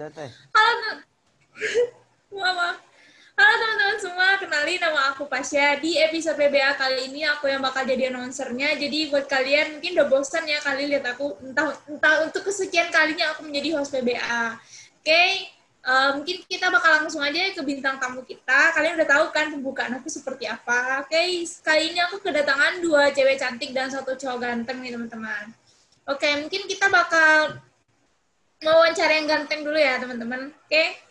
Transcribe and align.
ada 0.00 0.08
teh. 0.16 0.32
Halo, 0.56 1.04
Mama. 2.32 2.80
Halo 3.36 3.52
teman-teman 3.56 3.98
semua, 4.00 4.28
kenalin 4.40 4.80
nama 4.80 5.12
aku 5.12 5.28
Pasya. 5.28 5.76
Di 5.76 6.00
episode 6.00 6.40
PBA 6.40 6.72
kali 6.80 7.12
ini 7.12 7.28
aku 7.28 7.52
yang 7.52 7.60
bakal 7.60 7.84
jadi 7.84 8.08
announcernya. 8.08 8.80
Jadi 8.80 9.12
buat 9.12 9.28
kalian 9.28 9.76
mungkin 9.76 10.00
udah 10.00 10.08
bosan 10.08 10.48
ya 10.48 10.56
kali 10.64 10.88
lihat 10.88 11.04
aku 11.04 11.36
entah 11.44 11.76
entah 11.84 12.24
untuk 12.24 12.48
kesekian 12.48 12.88
kalinya 12.88 13.36
aku 13.36 13.44
menjadi 13.44 13.76
host 13.76 13.92
PBA. 13.92 14.56
Oke, 15.04 15.24
uh, 15.84 16.16
mungkin 16.16 16.48
kita 16.48 16.72
bakal 16.72 17.04
langsung 17.04 17.20
aja 17.20 17.52
ke 17.52 17.60
bintang 17.60 18.00
tamu 18.00 18.24
kita. 18.24 18.72
Kalian 18.72 18.96
udah 18.96 19.08
tahu 19.08 19.24
kan 19.36 19.52
pembukaan 19.52 20.00
aku 20.00 20.08
seperti 20.08 20.48
apa. 20.48 21.04
Oke, 21.04 21.44
kali 21.60 21.92
ini 21.92 22.00
aku 22.08 22.24
kedatangan 22.24 22.80
dua 22.80 23.12
cewek 23.12 23.36
cantik 23.36 23.76
dan 23.76 23.92
satu 23.92 24.16
cowok 24.16 24.48
ganteng 24.48 24.80
nih 24.80 24.96
teman-teman. 24.96 25.52
Oke, 26.08 26.28
mungkin 26.40 26.64
kita 26.64 26.88
bakal 26.88 27.60
ganteng 29.30 29.62
dulu 29.62 29.78
ya 29.78 30.02
teman-teman. 30.02 30.50
Oke 30.66 31.10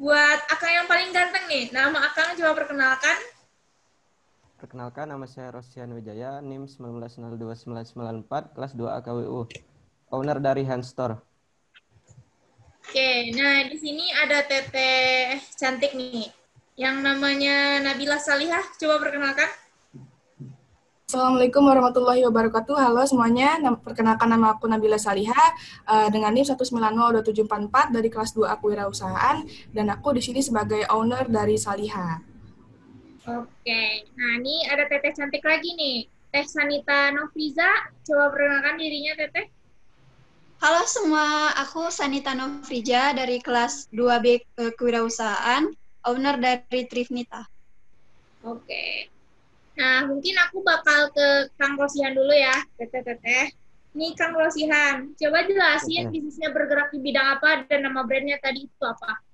buat 0.00 0.40
Akang 0.48 0.72
yang 0.72 0.88
paling 0.88 1.12
ganteng 1.12 1.44
nih. 1.44 1.68
Nama 1.76 1.98
Akang 2.08 2.32
coba 2.32 2.56
perkenalkan. 2.56 3.18
Perkenalkan, 4.56 5.08
nama 5.08 5.24
saya 5.24 5.52
Rosian 5.56 5.92
Wijaya, 5.96 6.40
NIM 6.44 6.68
1902994, 6.68 8.56
kelas 8.56 8.72
2 8.76 8.98
AKWU. 9.00 9.48
Owner 10.10 10.36
dari 10.42 10.64
Hand 10.68 10.84
Store. 10.84 11.16
Oke, 12.80 13.30
nah 13.32 13.62
di 13.64 13.76
sini 13.78 14.10
ada 14.10 14.42
teteh 14.44 15.38
cantik 15.54 15.94
nih. 15.94 16.28
Yang 16.76 16.96
namanya 17.00 17.78
Nabila 17.80 18.18
Salihah, 18.18 18.64
coba 18.76 19.00
perkenalkan. 19.00 19.48
Assalamualaikum 21.10 21.66
warahmatullahi 21.66 22.22
wabarakatuh. 22.22 22.78
Halo 22.78 23.02
semuanya, 23.02 23.58
perkenalkan 23.82 24.30
nama 24.30 24.54
aku 24.54 24.70
Nabila 24.70 24.94
Saliha 24.94 25.42
uh, 25.90 26.06
dengan 26.06 26.30
NIM 26.30 26.46
1902744 26.46 27.90
dari 27.90 28.06
kelas 28.06 28.30
2 28.30 28.46
Wirausahaan 28.46 29.42
dan 29.74 29.90
aku 29.90 30.14
di 30.14 30.22
sini 30.22 30.38
sebagai 30.38 30.86
owner 30.86 31.26
dari 31.26 31.58
Saliha. 31.58 32.14
Oke, 33.26 33.82
nah 34.06 34.38
ini 34.38 34.62
ada 34.70 34.86
teteh 34.86 35.10
cantik 35.10 35.42
lagi 35.42 35.74
nih. 35.74 36.06
Teh 36.30 36.46
Sanita 36.46 37.10
Novriza, 37.10 37.90
coba 38.06 38.30
perkenalkan 38.30 38.78
dirinya 38.78 39.18
teteh. 39.18 39.50
Halo 40.62 40.86
semua, 40.86 41.58
aku 41.58 41.90
Sanita 41.90 42.38
Novriza 42.38 43.18
dari 43.18 43.42
kelas 43.42 43.90
2B 43.90 44.46
Kewirausahaan, 44.78 45.74
owner 46.06 46.38
dari 46.38 46.86
Trifnita. 46.86 47.50
Oke, 48.46 49.10
Nah, 49.80 50.04
mungkin 50.04 50.36
aku 50.36 50.60
bakal 50.60 51.08
ke 51.16 51.48
Kang 51.56 51.80
Rosihan 51.80 52.12
dulu 52.12 52.36
ya, 52.36 52.52
teteh-teteh. 52.76 53.48
Nih 53.96 54.12
Kang 54.12 54.36
Rosihan, 54.36 55.08
coba 55.16 55.38
jelasin 55.48 56.12
bisnisnya 56.12 56.52
bergerak 56.52 56.92
di 56.92 57.00
bidang 57.00 57.40
apa 57.40 57.64
dan 57.64 57.88
nama 57.88 58.04
brandnya 58.04 58.36
tadi 58.44 58.68
itu 58.68 58.84
apa? 58.84 59.24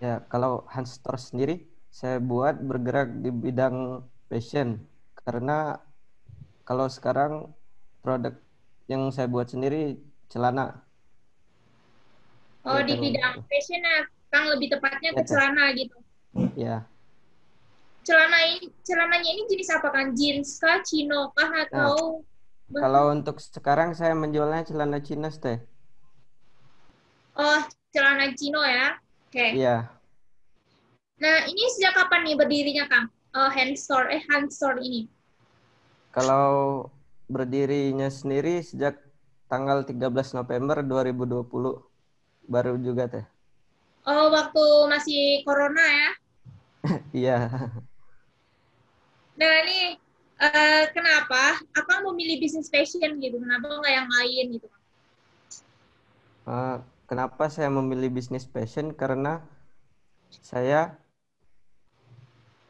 Ya, 0.00 0.24
kalau 0.32 0.64
Hans 0.72 0.96
Store 0.96 1.20
sendiri, 1.20 1.68
saya 1.92 2.16
buat 2.16 2.56
bergerak 2.64 3.12
di 3.20 3.28
bidang 3.28 4.08
fashion. 4.32 4.80
Karena 5.20 5.76
kalau 6.64 6.88
sekarang 6.88 7.52
produk 8.00 8.40
yang 8.88 9.12
saya 9.12 9.28
buat 9.28 9.52
sendiri 9.52 10.00
celana. 10.32 10.80
Oh, 12.64 12.80
ya, 12.80 12.88
di 12.88 12.94
bidang 12.96 13.44
fashion 13.52 13.84
ya, 13.84 14.08
Kang 14.32 14.48
lebih 14.48 14.72
tepatnya 14.72 15.12
ke 15.12 15.20
ya, 15.20 15.28
celana 15.28 15.76
gitu. 15.76 15.96
Ya 16.56 16.88
celana 18.08 18.40
ini 18.48 18.72
celananya 18.80 19.30
ini 19.36 19.42
jenis 19.52 19.68
apa 19.68 19.92
kan 19.92 20.16
jeans 20.16 20.56
kah 20.56 20.80
chino 20.80 21.28
kah 21.36 21.52
nah, 21.52 21.68
atau 21.68 22.24
nah, 22.72 22.80
kalau 22.80 23.12
untuk 23.12 23.36
sekarang 23.36 23.92
saya 23.92 24.16
menjualnya 24.16 24.64
celana 24.64 25.04
Cina 25.04 25.28
teh 25.28 25.60
oh 27.36 27.60
celana 27.92 28.32
chino 28.32 28.64
ya? 28.64 28.96
Oke. 29.28 29.36
Okay. 29.36 29.50
iya. 29.60 29.92
Nah 31.20 31.44
ini 31.44 31.68
sejak 31.76 31.96
kapan 32.00 32.24
nih 32.24 32.36
berdirinya 32.36 32.84
kang? 32.88 33.06
Uh, 33.36 33.52
hand 33.52 33.76
store 33.76 34.08
eh 34.08 34.24
hand 34.32 34.48
store 34.48 34.80
ini. 34.80 35.04
Kalau 36.12 36.88
berdirinya 37.28 38.08
sendiri 38.08 38.64
sejak 38.64 38.96
tanggal 39.52 39.84
13 39.84 40.08
November 40.32 40.80
2020 40.80 42.48
baru 42.48 42.80
juga 42.80 43.04
teh 43.08 43.26
oh 44.08 44.26
waktu 44.32 44.64
masih 44.88 45.22
corona 45.44 45.84
ya? 45.84 46.10
Iya 47.12 47.38
Nah 49.38 49.52
ini 49.62 49.94
uh, 50.42 50.84
kenapa? 50.90 51.62
Apa 51.78 52.02
memilih 52.10 52.42
bisnis 52.42 52.66
fashion 52.66 53.22
gitu? 53.22 53.38
Kenapa 53.38 53.70
nggak 53.70 53.94
yang 53.94 54.10
lain 54.10 54.44
gitu? 54.58 54.68
Uh, 56.42 56.82
kenapa 57.06 57.46
saya 57.46 57.70
memilih 57.70 58.10
bisnis 58.10 58.50
fashion? 58.50 58.90
Karena 58.90 59.38
saya 60.42 60.98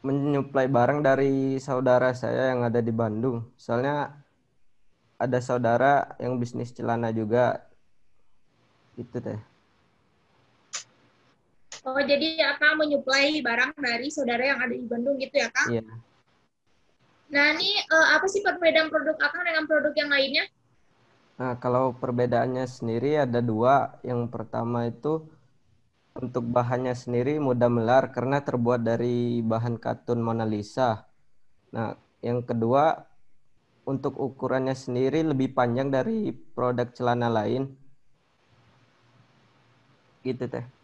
menyuplai 0.05 0.69
barang 0.69 1.03
dari 1.03 1.57
saudara 1.57 2.13
saya 2.13 2.53
yang 2.53 2.61
ada 2.61 2.85
di 2.85 2.93
Bandung. 2.93 3.49
Soalnya 3.57 4.13
ada 5.17 5.39
saudara 5.41 6.15
yang 6.21 6.37
bisnis 6.37 6.69
celana 6.69 7.09
juga. 7.09 7.65
Itu 8.93 9.17
teh. 9.17 9.41
Oh, 11.81 11.97
jadi 11.97 12.37
Kang 12.61 12.77
menyuplai 12.77 13.41
barang 13.41 13.73
dari 13.79 14.13
saudara 14.13 14.43
yang 14.45 14.59
ada 14.61 14.75
di 14.75 14.85
Bandung 14.85 15.17
gitu 15.17 15.33
ya, 15.33 15.49
Kang? 15.49 15.73
Iya. 15.73 15.83
Nah, 17.29 17.53
ini 17.53 17.77
uh, 17.93 18.17
apa 18.17 18.25
sih 18.25 18.41
perbedaan 18.41 18.89
produk 18.89 19.13
Akang 19.21 19.45
dengan 19.45 19.69
produk 19.69 19.93
yang 19.93 20.09
lainnya? 20.09 20.45
Nah, 21.37 21.53
kalau 21.61 21.93
perbedaannya 21.93 22.65
sendiri 22.65 23.21
ada 23.21 23.37
dua. 23.39 24.01
Yang 24.01 24.33
pertama 24.33 24.89
itu 24.89 25.29
untuk 26.17 26.43
bahannya 26.49 26.97
sendiri 26.97 27.37
mudah 27.37 27.69
melar 27.69 28.09
karena 28.09 28.41
terbuat 28.41 28.81
dari 28.81 29.45
bahan 29.45 29.77
katun 29.77 30.25
Mona 30.25 30.43
Lisa. 30.43 31.05
Nah, 31.69 31.93
yang 32.25 32.41
kedua 32.41 32.97
untuk 33.85 34.17
ukurannya 34.17 34.73
sendiri 34.73 35.21
lebih 35.21 35.53
panjang 35.53 35.93
dari 35.93 36.33
produk 36.33 36.89
celana 36.97 37.29
lain. 37.29 37.69
Gitu 40.25 40.49
teh. 40.49 40.78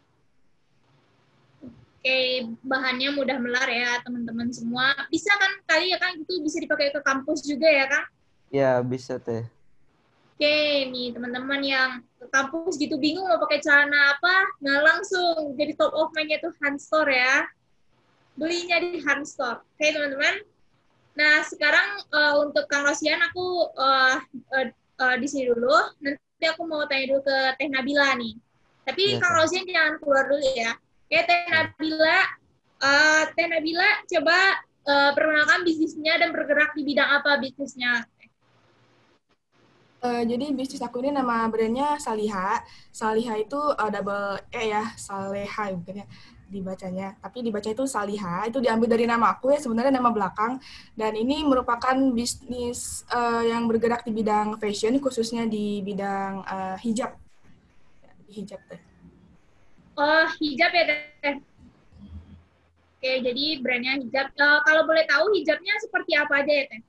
Oke, 2.05 2.45
bahannya 2.61 3.17
mudah 3.17 3.41
melar 3.41 3.65
ya 3.65 3.97
teman-teman 4.05 4.53
semua. 4.53 4.93
Bisa 5.09 5.33
kan 5.41 5.57
kali 5.65 5.89
ya 5.89 5.97
kan 5.97 6.13
itu 6.13 6.37
bisa 6.37 6.61
dipakai 6.61 6.93
ke 6.93 7.01
kampus 7.01 7.41
juga 7.41 7.65
ya 7.65 7.89
kan? 7.89 8.03
Ya 8.53 8.77
bisa 8.85 9.17
teh. 9.17 9.41
Oke 10.37 10.85
nih 10.93 11.17
teman-teman 11.17 11.65
yang 11.65 12.05
ke 12.21 12.29
kampus 12.29 12.77
gitu 12.77 13.01
bingung 13.01 13.25
mau 13.25 13.41
pakai 13.41 13.57
celana 13.57 14.13
apa, 14.13 14.37
nah 14.61 14.85
langsung 14.85 15.57
jadi 15.57 15.73
top 15.73 15.97
of 15.97 16.13
mind 16.13 16.29
itu 16.29 16.45
hand 16.61 16.77
store 16.77 17.09
ya. 17.09 17.49
Belinya 18.37 18.85
di 18.85 19.01
hand 19.01 19.25
store. 19.25 19.65
Oke 19.65 19.89
teman-teman. 19.89 20.45
Nah 21.17 21.41
sekarang 21.41 22.05
uh, 22.13 22.37
untuk 22.37 22.69
Kang 22.69 22.85
Rosian 22.85 23.17
aku 23.17 23.65
uh, 23.81 24.21
uh, 24.53 24.67
uh, 25.01 25.15
di 25.17 25.25
sini 25.25 25.49
dulu. 25.49 25.73
Nanti 26.05 26.45
aku 26.53 26.69
mau 26.69 26.85
tanya 26.85 27.17
dulu 27.17 27.25
ke 27.25 27.57
Teh 27.57 27.65
Nabila 27.65 28.13
nih. 28.13 28.37
Tapi 28.85 29.17
ya, 29.17 29.17
Kang 29.17 29.41
Rosian 29.41 29.65
jangan 29.65 29.97
keluar 29.97 30.29
dulu 30.29 30.45
ya 30.53 30.77
Oke, 31.05 31.21
Teh 31.21 31.45
Nabila, 31.53 32.19
uh, 32.81 33.23
Teh 33.37 33.45
Nabila 33.45 33.89
coba 34.09 34.37
uh, 34.89 35.13
perkenalkan 35.13 35.61
bisnisnya 35.61 36.17
dan 36.17 36.33
bergerak 36.33 36.73
di 36.73 36.81
bidang 36.81 37.21
apa 37.21 37.37
bisnisnya? 37.37 38.09
Uh, 40.01 40.25
jadi 40.25 40.49
bisnis 40.49 40.81
aku 40.81 41.05
ini 41.05 41.13
nama 41.13 41.45
brandnya 41.45 42.01
Saliha. 42.01 42.57
Saliha 42.89 43.37
itu 43.37 43.57
uh, 43.57 43.89
double 43.93 44.49
E 44.49 44.73
ya, 44.73 44.97
Saleha 44.97 45.77
bukan 45.77 46.01
ya 46.01 46.07
dibacanya. 46.49 47.13
Tapi 47.21 47.45
dibaca 47.45 47.69
itu 47.69 47.85
Saliha, 47.85 48.49
itu 48.49 48.57
diambil 48.57 48.89
dari 48.89 49.05
nama 49.05 49.37
aku 49.37 49.53
ya, 49.53 49.61
sebenarnya 49.61 50.01
nama 50.01 50.09
belakang. 50.09 50.57
Dan 50.97 51.13
ini 51.21 51.45
merupakan 51.45 51.93
bisnis 52.17 53.05
uh, 53.13 53.45
yang 53.45 53.69
bergerak 53.69 54.01
di 54.01 54.09
bidang 54.09 54.57
fashion, 54.57 54.97
khususnya 54.97 55.45
di 55.45 55.85
bidang 55.85 56.41
uh, 56.49 56.77
hijab. 56.81 57.13
Hijab 58.25 58.57
teh. 58.73 58.94
Oh, 59.95 60.27
hijab 60.43 60.71
ya, 60.75 60.83
Teh? 60.91 61.35
Oke, 62.99 63.11
jadi 63.23 63.45
brandnya 63.63 63.95
hijab. 64.03 64.27
Uh, 64.35 64.59
kalau 64.67 64.83
boleh 64.83 65.07
tahu 65.07 65.31
hijabnya 65.39 65.71
seperti 65.79 66.11
apa 66.19 66.43
aja 66.43 66.51
ya, 66.51 66.65
Teh? 66.67 66.81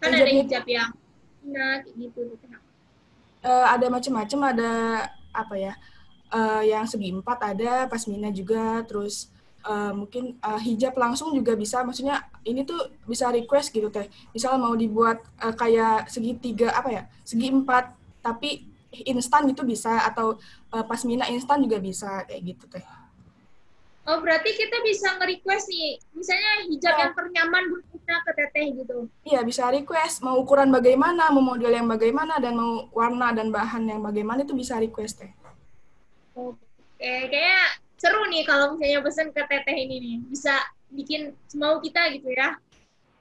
Kan 0.00 0.10
hijab 0.16 0.24
ada 0.24 0.32
hijab 0.32 0.64
yang 0.64 0.90
nah 1.46 1.78
gitu. 1.84 2.32
gitu. 2.32 2.48
Uh, 3.44 3.66
ada 3.70 3.86
macam-macam, 3.92 4.40
ada 4.56 4.72
apa 5.36 5.54
ya? 5.54 5.72
Uh, 6.32 6.64
yang 6.64 6.88
segi 6.88 7.12
empat 7.12 7.38
ada, 7.54 7.86
pasmina 7.86 8.32
juga, 8.32 8.82
terus 8.88 9.30
uh, 9.68 9.92
mungkin 9.92 10.34
uh, 10.40 10.58
hijab 10.58 10.96
langsung 10.96 11.36
juga 11.36 11.54
bisa. 11.54 11.84
Maksudnya 11.84 12.24
ini 12.48 12.64
tuh 12.64 12.88
bisa 13.04 13.28
request 13.28 13.70
gitu 13.70 13.92
teh. 13.92 14.08
Misalnya 14.32 14.64
mau 14.64 14.74
dibuat 14.74 15.22
uh, 15.44 15.52
kayak 15.52 16.08
segitiga 16.08 16.72
apa 16.72 16.88
ya? 16.88 17.02
Segi 17.20 17.52
empat, 17.52 17.94
tapi 18.24 18.64
instan 19.04 19.50
itu 19.50 19.66
bisa 19.66 20.06
atau 20.08 20.40
uh, 20.72 20.84
pasmina 20.88 21.28
instan 21.28 21.60
juga 21.60 21.76
bisa 21.82 22.24
kayak 22.24 22.42
gitu 22.54 22.64
teh. 22.70 22.86
Oh 24.06 24.22
berarti 24.22 24.54
kita 24.54 24.86
bisa 24.86 25.18
nge-request 25.18 25.66
nih, 25.66 25.98
misalnya 26.14 26.52
hijab 26.70 26.94
oh. 26.94 26.98
yang 27.02 27.12
ternyaman 27.18 27.62
buat 27.74 27.84
kita 27.90 28.14
ke 28.22 28.32
teteh 28.38 28.66
gitu. 28.78 28.96
Iya 29.26 29.42
bisa 29.42 29.66
request, 29.66 30.22
mau 30.22 30.38
ukuran 30.38 30.70
bagaimana, 30.70 31.26
mau 31.34 31.42
model 31.42 31.74
yang 31.74 31.90
bagaimana, 31.90 32.38
dan 32.38 32.54
mau 32.54 32.86
warna 32.94 33.34
dan 33.34 33.50
bahan 33.50 33.82
yang 33.82 33.98
bagaimana 34.06 34.46
itu 34.46 34.54
bisa 34.54 34.78
request 34.78 35.26
teh. 35.26 35.32
Oke, 36.38 36.54
kayaknya 37.02 37.82
seru 37.98 38.22
nih 38.30 38.46
kalau 38.46 38.78
misalnya 38.78 39.02
pesen 39.02 39.34
ke 39.34 39.42
teteh 39.42 39.74
ini 39.74 39.96
nih. 39.98 40.16
Bisa 40.30 40.54
bikin 40.94 41.34
semau 41.50 41.82
kita 41.82 42.06
gitu 42.14 42.30
ya. 42.30 42.54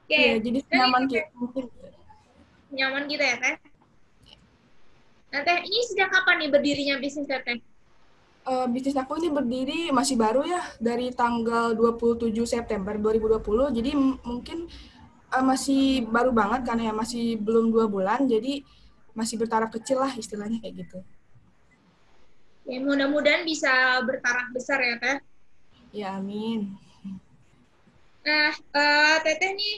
Oke, 0.06 0.14
Iya, 0.14 0.38
jadi 0.38 0.60
nyaman 0.70 1.04
kita 1.10 1.26
mungkin. 1.34 1.66
nyaman 2.70 3.04
kita 3.10 3.24
ya 3.26 3.36
teh. 3.42 3.56
Nah 5.36 5.44
teh, 5.44 5.68
ini 5.68 5.84
sejak 5.84 6.16
kapan 6.16 6.48
nih 6.48 6.48
berdirinya 6.48 6.96
bisnis 6.96 7.28
teteh? 7.28 7.60
Eh, 8.48 8.68
bisnis 8.72 8.96
aku 8.96 9.20
ini 9.20 9.28
berdiri 9.28 9.92
masih 9.92 10.16
baru 10.16 10.48
ya 10.48 10.64
dari 10.80 11.12
tanggal 11.12 11.76
27 11.76 12.32
September 12.48 12.96
2020. 12.96 13.68
Jadi 13.76 13.92
mungkin 14.24 14.72
eh, 15.36 15.44
masih 15.44 16.08
baru 16.08 16.32
banget 16.32 16.64
karena 16.64 16.88
ya 16.88 16.94
masih 16.96 17.36
belum 17.36 17.68
dua 17.68 17.92
bulan. 17.92 18.24
Jadi 18.32 18.64
masih 19.12 19.36
bertaraf 19.36 19.76
kecil 19.76 20.00
lah 20.00 20.16
istilahnya 20.16 20.64
kayak 20.64 20.88
gitu. 20.88 21.04
Ya 22.72 22.80
mudah-mudahan 22.80 23.44
bisa 23.44 24.00
bertaraf 24.08 24.56
besar 24.56 24.80
ya 24.80 24.96
teh. 25.04 25.18
Ya 25.92 26.16
amin. 26.16 26.80
Nah, 28.24 28.56
eh, 28.56 29.18
teteh 29.20 29.52
nih 29.52 29.76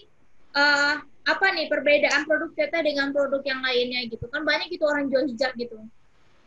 eh, 0.54 0.95
apa 1.27 1.45
nih 1.51 1.68
perbedaan 1.68 2.24
produk 2.24 2.56
teteh 2.56 2.81
dengan 2.88 3.12
produk 3.12 3.44
yang 3.44 3.59
lainnya 3.59 4.07
gitu? 4.07 4.25
Kan 4.31 4.47
banyak 4.47 4.71
gitu 4.71 4.88
orang 4.88 5.12
jual 5.12 5.27
hijab 5.27 5.51
gitu. 5.59 5.75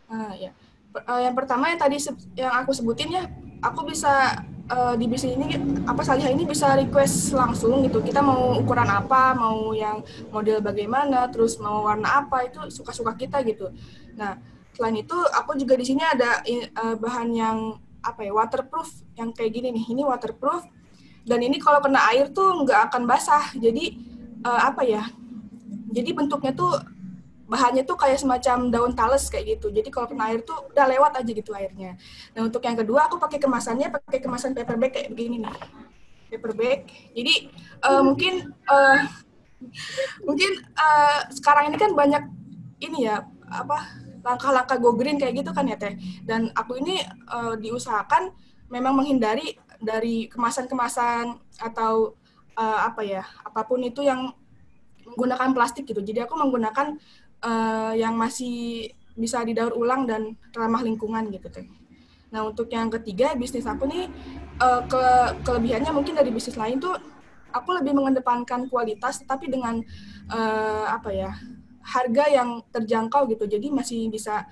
Ah 0.08 0.32
ya. 0.32 0.56
Eh, 0.90 1.20
yang 1.28 1.36
pertama 1.36 1.70
yang 1.70 1.78
tadi 1.78 2.00
yang 2.34 2.50
aku 2.64 2.72
sebutin 2.72 3.12
ya, 3.12 3.22
aku 3.60 3.86
bisa 3.86 4.42
eh, 4.72 4.94
di 4.96 5.06
bisnis 5.06 5.36
ini 5.36 5.54
apa 5.84 6.00
Salihah 6.00 6.32
ini 6.32 6.48
bisa 6.48 6.72
request 6.74 7.36
langsung 7.36 7.84
gitu. 7.84 8.00
Kita 8.00 8.24
mau 8.24 8.56
ukuran 8.56 8.88
apa, 8.88 9.36
mau 9.36 9.76
yang 9.76 10.00
model 10.32 10.64
bagaimana, 10.64 11.28
terus 11.28 11.60
mau 11.60 11.84
warna 11.84 12.24
apa 12.24 12.48
itu 12.48 12.58
suka-suka 12.72 13.14
kita 13.14 13.44
gitu. 13.44 13.68
Nah, 14.16 14.40
selain 14.72 14.96
itu 14.98 15.14
aku 15.14 15.60
juga 15.60 15.76
di 15.76 15.84
sini 15.84 16.00
ada 16.00 16.40
eh, 16.48 16.96
bahan 16.96 17.28
yang 17.36 17.58
apa 18.00 18.24
ya 18.24 18.32
waterproof 18.32 18.88
yang 19.20 19.30
kayak 19.36 19.52
gini 19.52 19.76
nih. 19.76 19.84
Ini 19.92 20.02
waterproof 20.08 20.64
dan 21.28 21.44
ini 21.44 21.60
kalau 21.60 21.84
kena 21.84 22.00
air 22.10 22.32
tuh 22.32 22.64
nggak 22.64 22.90
akan 22.90 23.04
basah. 23.04 23.52
Jadi 23.54 24.10
eh, 24.44 24.60
apa 24.60 24.82
ya? 24.84 25.04
Jadi 25.90 26.10
bentuknya 26.14 26.52
tuh 26.54 26.78
bahannya 27.50 27.82
tuh 27.82 27.98
kayak 27.98 28.22
semacam 28.22 28.70
daun 28.70 28.92
tales 28.94 29.26
kayak 29.26 29.58
gitu. 29.58 29.74
Jadi 29.74 29.90
kalau 29.90 30.06
kena 30.06 30.30
air 30.30 30.46
tuh 30.46 30.70
udah 30.70 30.86
lewat 30.86 31.12
aja 31.18 31.30
gitu 31.34 31.50
airnya. 31.50 31.98
Nah 32.38 32.46
untuk 32.46 32.62
yang 32.62 32.78
kedua 32.78 33.10
aku 33.10 33.18
pakai 33.18 33.42
kemasannya 33.42 33.90
pakai 33.90 34.22
kemasan 34.22 34.54
paper 34.54 34.78
bag 34.78 34.94
kayak 34.94 35.10
begini 35.10 35.42
nih. 35.42 35.54
Paper 36.30 36.52
bag. 36.54 36.86
Jadi 37.10 37.50
eh, 37.82 38.02
mungkin 38.06 38.54
eh, 38.54 38.98
mungkin 40.26 40.50
eh, 40.62 41.18
sekarang 41.34 41.74
ini 41.74 41.76
kan 41.76 41.90
banyak 41.98 42.22
ini 42.86 43.10
ya 43.10 43.26
apa 43.50 43.98
langkah-langkah 44.22 44.78
go 44.78 44.94
green 44.94 45.18
kayak 45.18 45.42
gitu 45.42 45.50
kan 45.50 45.66
ya 45.66 45.74
teh. 45.74 45.98
Dan 46.22 46.54
aku 46.54 46.78
ini 46.78 47.02
eh, 47.02 47.54
diusahakan 47.58 48.30
memang 48.70 48.94
menghindari 48.94 49.58
dari 49.82 50.30
kemasan-kemasan 50.30 51.34
atau 51.58 52.14
eh, 52.60 52.80
apa 52.84 53.00
ya 53.00 53.24
apa 53.40 53.64
pun 53.64 53.80
itu 53.80 54.04
yang 54.04 54.28
menggunakan 55.08 55.50
plastik 55.56 55.88
gitu. 55.88 56.04
Jadi 56.04 56.22
aku 56.22 56.36
menggunakan 56.36 57.00
eh, 57.40 57.92
yang 57.96 58.14
masih 58.14 58.88
bisa 59.16 59.42
didaur 59.42 59.74
ulang 59.74 60.04
dan 60.06 60.36
ramah 60.52 60.84
lingkungan 60.84 61.32
gitu 61.32 61.48
teh. 61.50 61.66
Nah 62.30 62.46
untuk 62.46 62.70
yang 62.70 62.92
ketiga 62.92 63.34
bisnis 63.34 63.66
aku 63.66 63.88
nih 63.88 64.06
eh, 64.60 64.82
ke 64.86 65.02
kelebihannya 65.42 65.90
mungkin 65.90 66.14
dari 66.14 66.30
bisnis 66.30 66.60
lain 66.60 66.78
tuh 66.78 66.94
aku 67.50 67.74
lebih 67.82 67.96
mengedepankan 67.98 68.70
kualitas 68.70 69.24
tapi 69.26 69.50
dengan 69.50 69.82
eh, 70.30 70.86
apa 70.86 71.10
ya 71.10 71.30
harga 71.80 72.24
yang 72.30 72.62
terjangkau 72.70 73.26
gitu. 73.34 73.48
Jadi 73.50 73.66
masih 73.72 74.06
bisa 74.12 74.46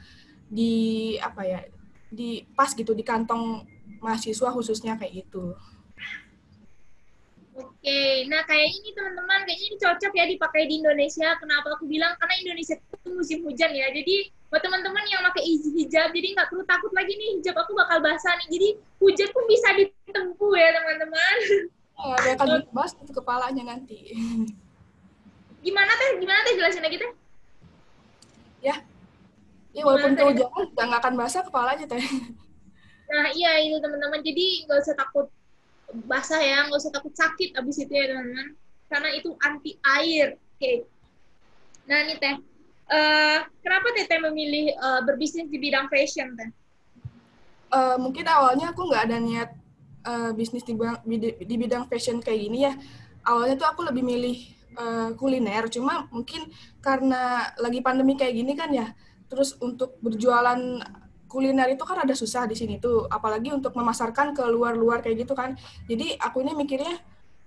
di 0.48 1.14
apa 1.20 1.44
ya 1.44 1.60
di 2.08 2.40
pas 2.56 2.72
gitu 2.72 2.96
di 2.96 3.04
kantong 3.04 3.68
mahasiswa 4.00 4.48
khususnya 4.50 4.96
kayak 4.98 5.26
gitu. 5.26 5.54
Oke, 7.58 8.22
nah 8.30 8.46
kayak 8.46 8.70
ini 8.70 8.94
teman-teman, 8.94 9.42
kayaknya 9.42 9.66
ini 9.66 9.76
cocok 9.82 10.12
ya 10.14 10.24
dipakai 10.30 10.70
di 10.70 10.78
Indonesia. 10.78 11.34
Kenapa 11.42 11.74
aku 11.74 11.90
bilang? 11.90 12.14
Karena 12.22 12.34
Indonesia 12.38 12.78
itu 12.78 13.08
musim 13.10 13.38
hujan 13.42 13.74
ya. 13.74 13.90
Jadi 13.90 14.30
buat 14.46 14.62
teman-teman 14.62 15.02
yang 15.10 15.26
pakai 15.26 15.42
hijab, 15.42 16.14
jadi 16.14 16.38
nggak 16.38 16.48
perlu 16.54 16.62
takut 16.70 16.94
lagi 16.94 17.18
nih 17.18 17.42
hijab 17.42 17.58
aku 17.58 17.74
bakal 17.74 17.98
basah 17.98 18.30
nih. 18.38 18.48
Jadi 18.54 18.68
hujan 19.02 19.28
pun 19.34 19.44
bisa 19.50 19.68
ditempuh 19.74 20.54
ya 20.54 20.68
teman-teman. 20.70 21.36
Eh, 21.98 22.12
ada 22.14 22.30
akan 22.38 22.46
dibahas 22.62 22.92
itu 22.94 23.10
kepalanya 23.10 23.62
nanti. 23.74 24.14
Gimana 25.66 25.90
teh? 25.98 26.08
Gimana 26.22 26.40
teh 26.46 26.54
jelasin 26.54 26.82
lagi 26.86 26.96
teh? 27.02 27.10
ya, 28.58 28.74
ya 29.70 29.82
walaupun 29.86 30.14
kehujanan 30.14 30.86
nggak 30.90 31.00
akan 31.02 31.14
basah 31.18 31.42
kepalanya 31.42 31.86
teh. 31.90 32.02
Nah 33.10 33.34
iya 33.34 33.58
itu 33.66 33.82
teman-teman. 33.82 34.22
Jadi 34.22 34.62
nggak 34.70 34.78
usah 34.78 34.94
takut 34.94 35.26
basah 36.06 36.40
ya, 36.40 36.68
nggak 36.68 36.80
usah 36.80 36.92
takut 36.92 37.14
sakit 37.16 37.56
abis 37.56 37.76
itu 37.84 37.92
ya 37.92 38.04
teman-teman. 38.12 38.48
Karena 38.88 39.08
itu 39.16 39.30
anti 39.40 39.72
air. 39.84 40.36
Oke. 40.56 40.84
Nah 41.88 42.00
nih 42.04 42.18
teh, 42.20 42.36
Eh, 42.88 43.38
kenapa 43.60 43.92
teteh 43.92 44.16
memilih 44.16 44.72
eh, 44.72 45.00
berbisnis 45.04 45.44
di 45.52 45.60
bidang 45.60 45.92
fashion 45.92 46.32
teh? 46.32 46.48
Eh, 47.68 47.96
mungkin 48.00 48.24
awalnya 48.24 48.72
aku 48.72 48.88
nggak 48.88 49.02
ada 49.12 49.18
niat 49.20 49.50
eh, 50.08 50.30
bisnis 50.32 50.64
di, 50.64 50.72
bidang- 50.72 51.04
bid- 51.04 51.36
di 51.44 51.54
bidang 51.60 51.84
fashion 51.84 52.16
kayak 52.24 52.40
gini 52.48 52.64
ya. 52.64 52.72
Awalnya 53.28 53.60
tuh 53.60 53.68
aku 53.68 53.80
lebih 53.84 54.00
milih 54.00 54.36
eh, 54.72 55.10
kuliner, 55.20 55.68
cuma 55.68 56.08
mungkin 56.08 56.48
karena 56.80 57.52
lagi 57.60 57.84
pandemi 57.84 58.16
kayak 58.16 58.34
gini 58.40 58.56
kan 58.56 58.72
ya, 58.72 58.88
terus 59.28 59.52
untuk 59.60 60.00
berjualan 60.00 60.56
kuliner 61.28 61.68
itu 61.68 61.84
kan 61.84 62.00
ada 62.02 62.16
susah 62.16 62.48
di 62.48 62.56
sini 62.56 62.80
tuh, 62.80 63.04
apalagi 63.06 63.52
untuk 63.52 63.76
memasarkan 63.76 64.32
ke 64.32 64.42
luar-luar 64.48 65.04
kayak 65.04 65.28
gitu 65.28 65.36
kan. 65.36 65.54
Jadi 65.84 66.16
aku 66.16 66.40
ini 66.40 66.56
mikirnya 66.56 66.96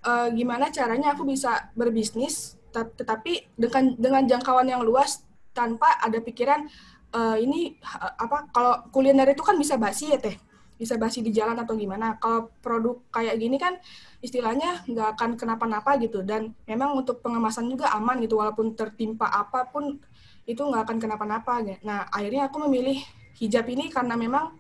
eh, 0.06 0.28
gimana 0.38 0.70
caranya 0.70 1.18
aku 1.18 1.26
bisa 1.26 1.74
berbisnis, 1.74 2.62
tet- 2.70 2.94
tetapi 2.96 3.58
dengan 3.58 3.98
dengan 3.98 4.24
jangkauan 4.30 4.70
yang 4.70 4.86
luas 4.86 5.26
tanpa 5.52 6.00
ada 6.00 6.22
pikiran 6.22 6.70
eh, 7.12 7.38
ini 7.42 7.76
apa 8.22 8.48
kalau 8.54 8.86
kuliner 8.94 9.28
itu 9.34 9.44
kan 9.44 9.58
bisa 9.58 9.76
basi 9.76 10.14
ya 10.14 10.22
teh. 10.22 10.38
Bisa 10.82 10.98
basi 10.98 11.22
di 11.22 11.30
jalan 11.30 11.54
atau 11.62 11.78
gimana. 11.78 12.18
Kalau 12.18 12.50
produk 12.58 12.98
kayak 13.14 13.38
gini 13.38 13.62
kan 13.62 13.78
istilahnya 14.18 14.82
nggak 14.90 15.14
akan 15.14 15.30
kenapa-napa 15.38 15.94
gitu. 16.02 16.26
Dan 16.26 16.58
memang 16.66 16.98
untuk 16.98 17.22
pengemasan 17.22 17.70
juga 17.70 17.94
aman 17.94 18.18
gitu 18.18 18.42
walaupun 18.42 18.74
tertimpa 18.74 19.30
apa 19.30 19.70
pun 19.70 20.02
itu 20.50 20.58
nggak 20.58 20.90
akan 20.90 20.98
kenapa-napa. 20.98 21.62
Nah 21.86 22.10
akhirnya 22.10 22.50
aku 22.50 22.66
memilih 22.66 22.98
hijab 23.40 23.66
ini 23.70 23.88
karena 23.88 24.18
memang 24.18 24.56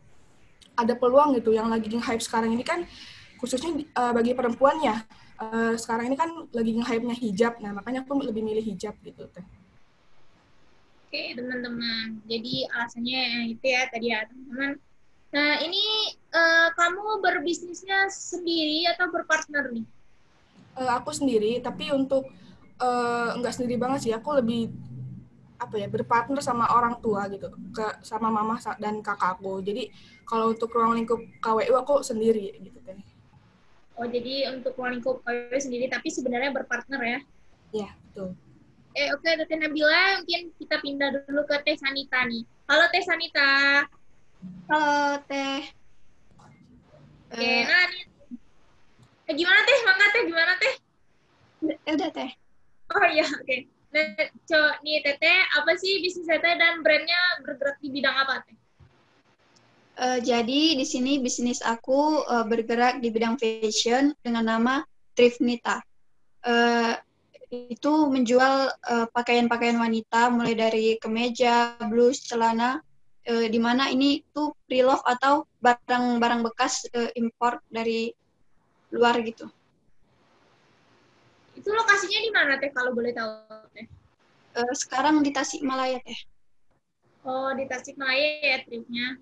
ada 0.77 0.93
peluang 0.95 1.35
gitu 1.35 1.51
yang 1.51 1.67
lagi 1.67 1.91
hype 1.91 2.23
sekarang 2.23 2.55
ini 2.55 2.63
kan 2.63 2.87
khususnya 3.41 3.73
eh, 3.81 4.13
bagi 4.13 4.31
perempuan 4.37 4.79
ya 4.79 5.01
eh, 5.41 5.73
sekarang 5.75 6.13
ini 6.13 6.15
kan 6.15 6.29
lagi 6.53 6.71
hype-nya 6.77 7.17
hijab 7.17 7.59
nah 7.59 7.73
makanya 7.75 8.05
aku 8.05 8.21
lebih 8.21 8.45
milih 8.45 8.63
hijab 8.63 8.95
gitu 9.01 9.27
teh 9.31 9.43
Oke, 11.11 11.35
teman-teman. 11.35 12.23
Jadi 12.23 12.63
alasannya 12.71 13.51
itu 13.51 13.65
ya 13.67 13.83
tadi 13.91 14.15
ya, 14.15 14.23
teman-teman. 14.31 14.79
Nah, 15.35 15.59
ini 15.59 15.83
eh, 16.15 16.67
kamu 16.71 17.19
berbisnisnya 17.19 18.07
sendiri 18.07 18.87
atau 18.95 19.11
berpartner 19.11 19.75
nih? 19.75 19.83
Eh, 20.79 20.87
aku 20.87 21.11
sendiri, 21.11 21.59
tapi 21.59 21.91
untuk 21.91 22.31
eh, 22.79 23.29
nggak 23.35 23.51
sendiri 23.51 23.75
banget 23.75 24.07
sih. 24.07 24.15
Aku 24.15 24.39
lebih 24.39 24.71
apa 25.61 25.77
ya 25.77 25.85
berpartner 25.85 26.41
sama 26.41 26.65
orang 26.73 26.97
tua 26.97 27.29
gitu, 27.29 27.53
ke 27.69 27.85
sama 28.01 28.33
mama 28.33 28.57
dan 28.81 28.97
kakakku. 29.05 29.61
Jadi 29.61 29.93
kalau 30.25 30.49
untuk 30.49 30.73
ruang 30.73 30.97
lingkup 30.97 31.21
KWU 31.37 31.77
aku 31.77 32.01
sendiri 32.01 32.57
gitu 32.57 32.81
teh. 32.81 32.97
Oh, 33.93 34.09
jadi 34.09 34.49
untuk 34.57 34.73
ruang 34.73 34.97
lingkup 34.97 35.21
KW 35.21 35.53
sendiri, 35.61 35.85
tapi 35.85 36.09
sebenarnya 36.09 36.49
berpartner 36.49 37.01
ya? 37.05 37.19
Ya 37.71 37.89
betul. 38.09 38.33
Eh, 38.97 39.07
oke, 39.13 39.23
Teh 39.23 39.57
Nabila, 39.61 40.19
mungkin 40.19 40.51
kita 40.57 40.81
pindah 40.81 41.09
dulu 41.29 41.45
ke 41.45 41.55
Teh 41.63 41.77
Sanita 41.77 42.25
nih. 42.25 42.43
Halo, 42.67 42.89
Teh 42.89 43.03
Sanita. 43.05 43.85
Halo 44.67 45.21
Teh. 45.29 45.61
Oke, 47.31 47.39
Eh, 47.39 47.63
nah, 47.63 47.85
nih. 47.87 48.03
Eh, 49.29 49.33
gimana 49.37 49.59
Teh? 49.63 49.77
Mangga 49.87 50.07
Teh, 50.11 50.23
gimana 50.27 50.53
Teh? 50.59 50.73
eh, 51.87 51.93
udah 51.95 52.09
Teh. 52.11 52.31
Oh 52.91 53.05
iya, 53.07 53.23
oke. 53.23 53.55
Co, 53.63 53.80
nih 53.91 54.97
Teteh, 55.03 55.39
apa 55.59 55.71
sih 55.77 55.99
bisnis 55.99 56.27
Teteh 56.27 56.55
dan 56.55 56.81
brandnya 56.81 57.21
bergerak 57.43 57.77
di 57.83 57.89
bidang 57.91 58.15
apa? 58.15 58.35
Eh, 60.01 60.19
jadi 60.23 60.61
di 60.79 60.85
sini 60.87 61.19
bisnis 61.19 61.59
aku 61.59 62.23
eh, 62.25 62.45
bergerak 62.47 63.03
di 63.03 63.11
bidang 63.11 63.35
fashion 63.35 64.15
dengan 64.23 64.47
nama 64.47 64.75
Trifnita. 65.13 65.83
Eh, 66.47 66.95
itu 67.51 68.07
menjual 68.07 68.71
pakaian-pakaian 69.11 69.75
wanita 69.75 70.31
mulai 70.31 70.55
dari 70.55 70.95
kemeja, 70.95 71.75
blus, 71.91 72.23
celana, 72.23 72.79
eh, 73.27 73.47
di 73.51 73.59
mana 73.61 73.89
ini 73.89 74.23
tuh 74.33 74.55
pre-love 74.65 75.03
atau 75.05 75.45
barang-barang 75.61 76.41
bekas 76.47 76.89
eh, 76.89 77.13
import 77.17 77.61
dari 77.69 78.09
luar 78.91 79.21
gitu. 79.21 79.47
Itu 81.61 81.69
lokasinya 81.69 82.19
di 82.25 82.31
mana 82.33 82.57
Teh 82.57 82.73
kalau 82.73 82.97
boleh 82.97 83.13
tahu 83.13 83.29
Teh? 83.77 83.85
Eh, 84.57 84.73
sekarang 84.73 85.21
di 85.21 85.29
Tasikmalaya 85.29 86.01
Teh. 86.01 86.19
Oh, 87.21 87.53
di 87.53 87.69
Tasikmalaya 87.69 88.41
ya 88.41 88.57
tripnya. 88.65 89.21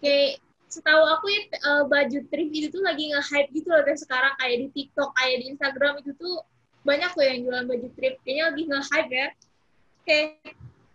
kayak 0.00 0.30
setahu 0.72 1.04
aku 1.04 1.28
ya 1.28 1.40
uh, 1.68 1.82
baju 1.84 2.18
thrift 2.32 2.52
itu 2.52 2.68
tuh 2.72 2.80
lagi 2.84 3.12
nge-hype 3.12 3.48
gitu 3.54 3.68
loh 3.70 3.80
teh 3.86 3.96
sekarang 3.96 4.34
kayak 4.36 4.56
di 4.64 4.68
TikTok, 4.72 5.12
kayak 5.16 5.36
di 5.40 5.44
Instagram 5.54 5.94
itu 6.04 6.12
tuh 6.20 6.42
banyak 6.84 7.12
loh 7.12 7.24
yang 7.24 7.38
jualan 7.44 7.66
baju 7.68 7.88
thrift. 7.96 8.18
Kayaknya 8.24 8.44
lagi 8.52 8.62
nge-hype 8.68 9.10
ya. 9.12 9.28
Oke. 10.00 10.20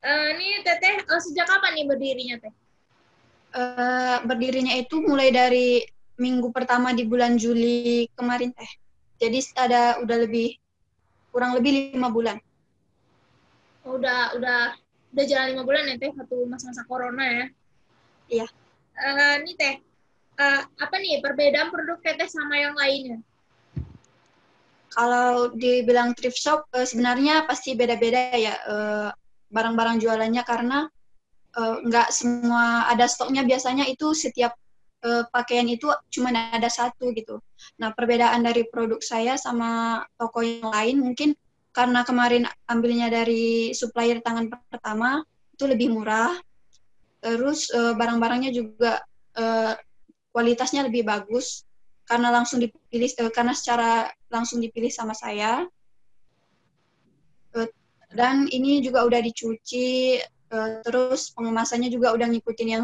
Uh, 0.01 0.27
ini 0.33 0.65
Teteh 0.65 0.95
uh, 1.05 1.21
sejak 1.21 1.45
kapan 1.49 1.71
nih 1.77 1.85
berdirinya 1.85 2.35
Teh? 2.41 2.53
Uh, 3.51 4.17
berdirinya 4.25 4.73
itu 4.77 4.97
mulai 5.01 5.29
dari 5.29 5.85
minggu 6.21 6.53
pertama 6.53 6.93
di 6.93 7.05
bulan 7.05 7.37
Juli 7.37 8.05
kemarin 8.13 8.53
Teh. 8.53 8.71
Jadi 9.21 9.53
ada 9.57 10.01
udah 10.01 10.17
lebih 10.25 10.60
kurang 11.31 11.57
lebih 11.57 11.95
lima 11.95 12.11
bulan. 12.11 12.37
Oh, 13.87 13.97
udah 13.97 14.37
udah 14.37 14.77
udah 15.11 15.25
jalan 15.25 15.57
lima 15.57 15.63
bulan 15.65 15.89
ya 15.89 15.97
Teh 15.97 16.13
satu 16.13 16.45
masa-masa 16.45 16.85
corona 16.85 17.25
ya? 17.25 17.45
Iya 18.31 18.47
uh, 18.97 19.35
nih 19.43 19.55
teh 19.57 19.75
uh, 20.39 20.61
apa 20.65 20.95
nih 21.01 21.19
perbedaan 21.23 21.73
produk 21.73 21.97
teteh 22.01 22.29
sama 22.29 22.55
yang 22.59 22.75
lainnya? 22.77 23.19
Kalau 24.91 25.55
dibilang 25.55 26.11
thrift 26.13 26.37
shop 26.37 26.67
uh, 26.75 26.83
sebenarnya 26.83 27.47
pasti 27.47 27.73
beda-beda 27.73 28.35
ya 28.35 28.55
barang-barang 29.51 29.97
uh, 29.97 30.01
jualannya 30.01 30.43
karena 30.43 30.79
nggak 31.59 32.09
uh, 32.11 32.13
semua 32.15 32.87
ada 32.87 33.07
stoknya 33.07 33.43
biasanya 33.43 33.87
itu 33.87 34.15
setiap 34.15 34.55
uh, 35.05 35.23
pakaian 35.29 35.65
itu 35.67 35.89
cuma 36.13 36.31
ada 36.33 36.69
satu 36.69 37.11
gitu. 37.13 37.41
Nah 37.81 37.93
perbedaan 37.93 38.45
dari 38.45 38.65
produk 38.69 39.01
saya 39.01 39.35
sama 39.37 40.01
toko 40.17 40.45
yang 40.45 40.69
lain 40.69 40.97
mungkin 41.01 41.33
karena 41.71 42.03
kemarin 42.03 42.43
ambilnya 42.67 43.07
dari 43.07 43.71
supplier 43.71 44.19
tangan 44.19 44.51
pertama 44.67 45.23
itu 45.55 45.63
lebih 45.67 45.93
murah 45.93 46.35
terus 47.21 47.69
uh, 47.71 47.93
barang-barangnya 47.95 48.51
juga 48.51 48.99
uh, 49.39 49.77
kualitasnya 50.35 50.89
lebih 50.89 51.07
bagus 51.07 51.63
karena 52.03 52.33
langsung 52.33 52.59
dipilih 52.59 53.07
uh, 53.23 53.31
karena 53.31 53.53
secara 53.55 54.09
langsung 54.27 54.59
dipilih 54.59 54.91
sama 54.91 55.15
saya 55.15 55.63
dan 58.11 58.51
ini 58.51 58.83
juga 58.83 59.07
udah 59.07 59.23
dicuci 59.23 60.19
terus 60.83 61.31
pengemasannya 61.31 61.87
juga 61.87 62.11
udah 62.11 62.27
ngikutin 62.27 62.67
yang 62.67 62.83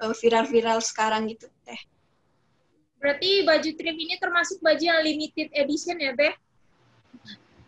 viral-viral 0.00 0.78
sekarang 0.84 1.28
gitu 1.30 1.48
teh 1.64 1.80
berarti 3.00 3.44
baju 3.44 3.70
trim 3.76 3.96
ini 3.96 4.16
termasuk 4.20 4.60
baju 4.60 4.80
yang 4.82 5.00
limited 5.04 5.48
edition 5.52 5.96
ya 6.00 6.12
teh 6.16 6.34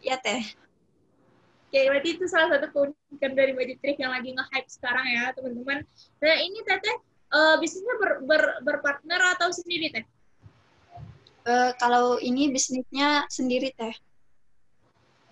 ya 0.03 0.17
teh 0.21 0.43
Oke, 1.69 1.85
berarti 1.85 2.17
itu 2.17 2.25
salah 2.25 2.57
satu 2.57 2.73
keunikan 2.73 3.37
dari 3.37 3.53
baju 3.53 3.75
trik 3.85 4.01
yang 4.01 4.09
lagi 4.09 4.33
nge-hype 4.33 4.73
sekarang 4.73 5.05
ya, 5.05 5.37
teman-teman. 5.37 5.85
Nah, 6.17 6.37
ini 6.41 6.65
Teteh, 6.65 6.97
uh, 7.29 7.61
bisnisnya 7.61 7.93
ber, 8.01 8.25
ber, 8.25 8.43
berpartner 8.65 9.21
atau 9.37 9.53
sendiri, 9.53 9.93
Teh? 9.93 10.01
Uh, 11.45 11.77
kalau 11.77 12.17
ini 12.25 12.49
bisnisnya 12.49 13.29
sendiri, 13.29 13.69
Teh. 13.77 13.93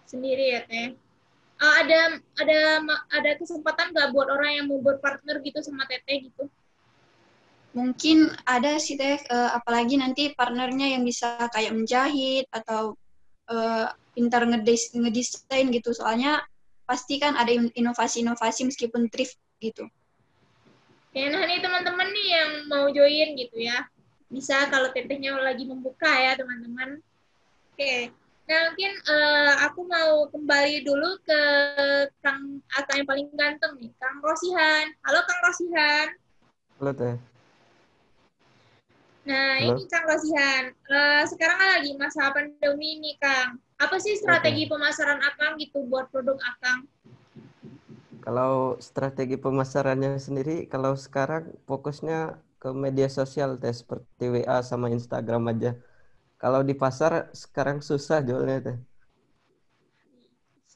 Sendiri 0.05 0.45
ya, 0.53 0.61
Teh. 0.69 0.93
Uh, 1.57 1.75
ada 1.81 2.21
ada 2.37 2.59
ada 3.17 3.31
kesempatan 3.41 3.97
nggak 3.97 4.13
buat 4.13 4.29
orang 4.29 4.61
yang 4.61 4.67
mau 4.69 4.77
berpartner 4.85 5.41
gitu 5.41 5.65
sama 5.65 5.89
Teteh 5.89 6.29
gitu? 6.29 6.53
Mungkin 7.77 8.33
ada 8.49 8.81
sih, 8.81 8.97
Teh. 8.97 9.21
Uh, 9.29 9.53
apalagi 9.53 10.01
nanti 10.01 10.33
partnernya 10.33 10.97
yang 10.97 11.05
bisa 11.05 11.37
kayak 11.53 11.77
menjahit 11.77 12.49
atau 12.49 12.97
uh, 13.53 13.93
pintar 14.17 14.49
ngedesain 14.49 15.69
gitu 15.69 15.93
soalnya 15.93 16.41
pasti 16.89 17.21
kan 17.21 17.37
ada 17.37 17.53
inovasi-inovasi 17.53 18.65
meskipun 18.65 19.13
thrift 19.13 19.37
gitu. 19.61 19.85
Oke, 21.13 21.21
nah 21.29 21.45
ini 21.45 21.61
teman-teman 21.61 22.09
nih 22.09 22.29
yang 22.33 22.51
mau 22.71 22.89
join 22.89 23.37
gitu 23.37 23.61
ya. 23.61 23.85
Bisa 24.33 24.73
kalau 24.73 24.89
tetehnya 24.95 25.37
lagi 25.37 25.69
membuka 25.69 26.09
ya 26.09 26.33
teman-teman. 26.39 27.03
Oke, 27.77 28.09
nah 28.49 28.73
mungkin 28.73 28.93
uh, 29.05 29.53
aku 29.69 29.81
mau 29.85 30.33
kembali 30.33 30.81
dulu 30.87 31.21
ke 31.27 31.41
Kang 32.25 32.65
atau 32.73 32.93
yang 32.97 33.05
paling 33.05 33.29
ganteng 33.37 33.77
nih, 33.77 33.93
Kang 34.01 34.17
Rosihan. 34.25 34.97
Halo 35.05 35.21
Kang 35.29 35.41
Rosihan. 35.45 36.09
Halo 36.81 36.93
Teh. 36.97 37.36
Nah, 39.27 39.59
Halo. 39.59 39.75
ini 39.75 39.91
Kang 39.91 40.07
Rosihan. 40.07 40.71
Uh, 40.87 41.27
sekarang 41.27 41.59
kan 41.59 41.69
lagi 41.83 41.91
masa 41.99 42.31
pandemi 42.31 43.03
nih, 43.03 43.19
Kang. 43.19 43.59
Apa 43.83 43.99
sih 43.99 44.15
strategi 44.15 44.65
okay. 44.65 44.71
pemasaran 44.71 45.19
Akang 45.19 45.59
gitu 45.59 45.83
buat 45.91 46.07
produk 46.15 46.39
Akang? 46.39 46.87
Kalau 48.23 48.79
strategi 48.79 49.35
pemasarannya 49.35 50.23
sendiri, 50.23 50.71
kalau 50.71 50.95
sekarang 50.95 51.51
fokusnya 51.67 52.39
ke 52.63 52.71
media 52.71 53.11
sosial 53.11 53.59
teh 53.59 53.75
seperti 53.75 54.31
WA 54.31 54.63
sama 54.63 54.95
Instagram 54.95 55.51
aja. 55.51 55.75
Kalau 56.39 56.63
di 56.63 56.79
pasar 56.79 57.31
sekarang 57.35 57.83
susah 57.83 58.23
jualnya 58.23 58.59
teh. 58.63 58.79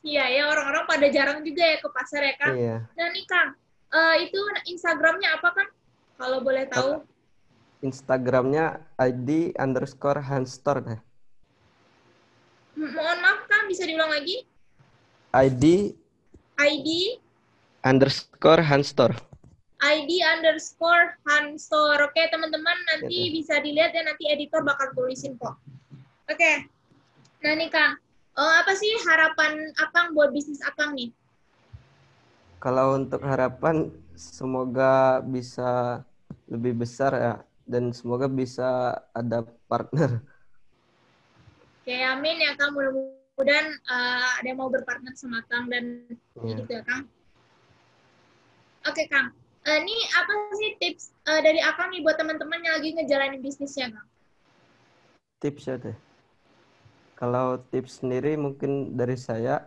Iya 0.01 0.27
ya 0.33 0.43
orang-orang 0.49 0.89
pada 0.89 1.07
jarang 1.13 1.45
juga 1.45 1.63
ya 1.63 1.77
ke 1.79 1.89
pasar 1.95 2.21
ya 2.27 2.35
Kang. 2.35 2.55
Iya. 2.59 2.77
Dan 2.99 3.09
nih 3.15 3.27
Kang, 3.31 3.49
uh, 3.95 4.17
itu 4.19 4.39
Instagramnya 4.75 5.39
apa 5.39 5.49
kan? 5.55 5.69
Kalau 6.19 6.43
boleh 6.43 6.67
tahu. 6.67 7.07
Instagramnya 7.81 8.85
ID 9.01 9.57
underscore 9.57 10.21
handstore 10.21 10.81
teh. 10.85 11.01
Mohon 12.81 13.19
maaf 13.21 13.41
kan 13.49 13.69
bisa 13.69 13.85
diulang 13.85 14.09
lagi? 14.09 14.45
ID 15.31 15.95
ID 16.61 17.17
underscore 17.85 18.61
Hanstore. 18.61 19.17
ID 19.81 20.21
underscore 20.21 21.17
Hanstore. 21.25 22.05
Oke 22.05 22.29
teman-teman 22.29 22.77
nanti 22.93 23.17
ya, 23.17 23.33
bisa 23.33 23.55
dilihat 23.65 23.97
ya 23.97 24.05
nanti 24.05 24.29
editor 24.29 24.61
bakal 24.61 24.93
tulisin 24.93 25.41
kok. 25.41 25.57
Oke. 26.29 26.69
Nah 27.41 27.57
nih 27.57 27.73
Kang, 27.73 27.97
oh, 28.37 28.53
apa 28.61 28.77
sih 28.77 28.93
harapan 29.09 29.73
Akang 29.81 30.13
buat 30.13 30.29
bisnis 30.37 30.61
Akang 30.61 30.93
nih? 30.93 31.09
Kalau 32.61 33.01
untuk 33.01 33.25
harapan 33.25 33.89
semoga 34.13 35.25
bisa 35.25 36.05
lebih 36.45 36.85
besar 36.85 37.17
ya 37.17 37.35
dan 37.71 37.95
semoga 37.95 38.27
bisa 38.27 38.99
ada 39.15 39.47
partner 39.71 40.19
Oke, 41.81 41.97
amin 41.97 42.39
ya 42.45 42.53
Kang. 42.61 42.77
Mudah-mudahan 42.77 43.67
uh, 43.89 44.29
ada 44.37 44.47
yang 44.47 44.61
mau 44.61 44.69
berpartner 44.69 45.17
sama 45.17 45.41
Kang 45.49 45.73
dan 45.73 46.05
yeah. 46.39 46.61
gitu 46.61 46.71
ya 46.77 46.85
Kang. 46.85 47.09
Oke 48.85 49.09
Kang, 49.09 49.33
uh, 49.65 49.77
ini 49.81 49.97
apa 50.13 50.33
sih 50.61 50.77
tips 50.77 51.17
uh, 51.25 51.41
dari 51.41 51.57
Akang 51.65 51.89
nih 51.89 52.05
buat 52.05 52.21
teman-teman 52.21 52.61
yang 52.61 52.77
lagi 52.77 52.93
ngejalanin 52.95 53.41
bisnisnya 53.41 53.97
Kang? 53.97 54.09
Tips 55.41 55.63
ya 55.67 55.81
deh. 55.81 55.97
Kalau 57.17 57.59
tips 57.73 58.05
sendiri 58.05 58.37
mungkin 58.37 58.93
dari 58.93 59.17
saya 59.17 59.65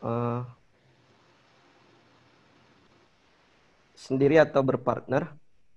uh, 0.00 0.40
sendiri 3.92 4.40
atau 4.40 4.64
berpartner 4.64 5.28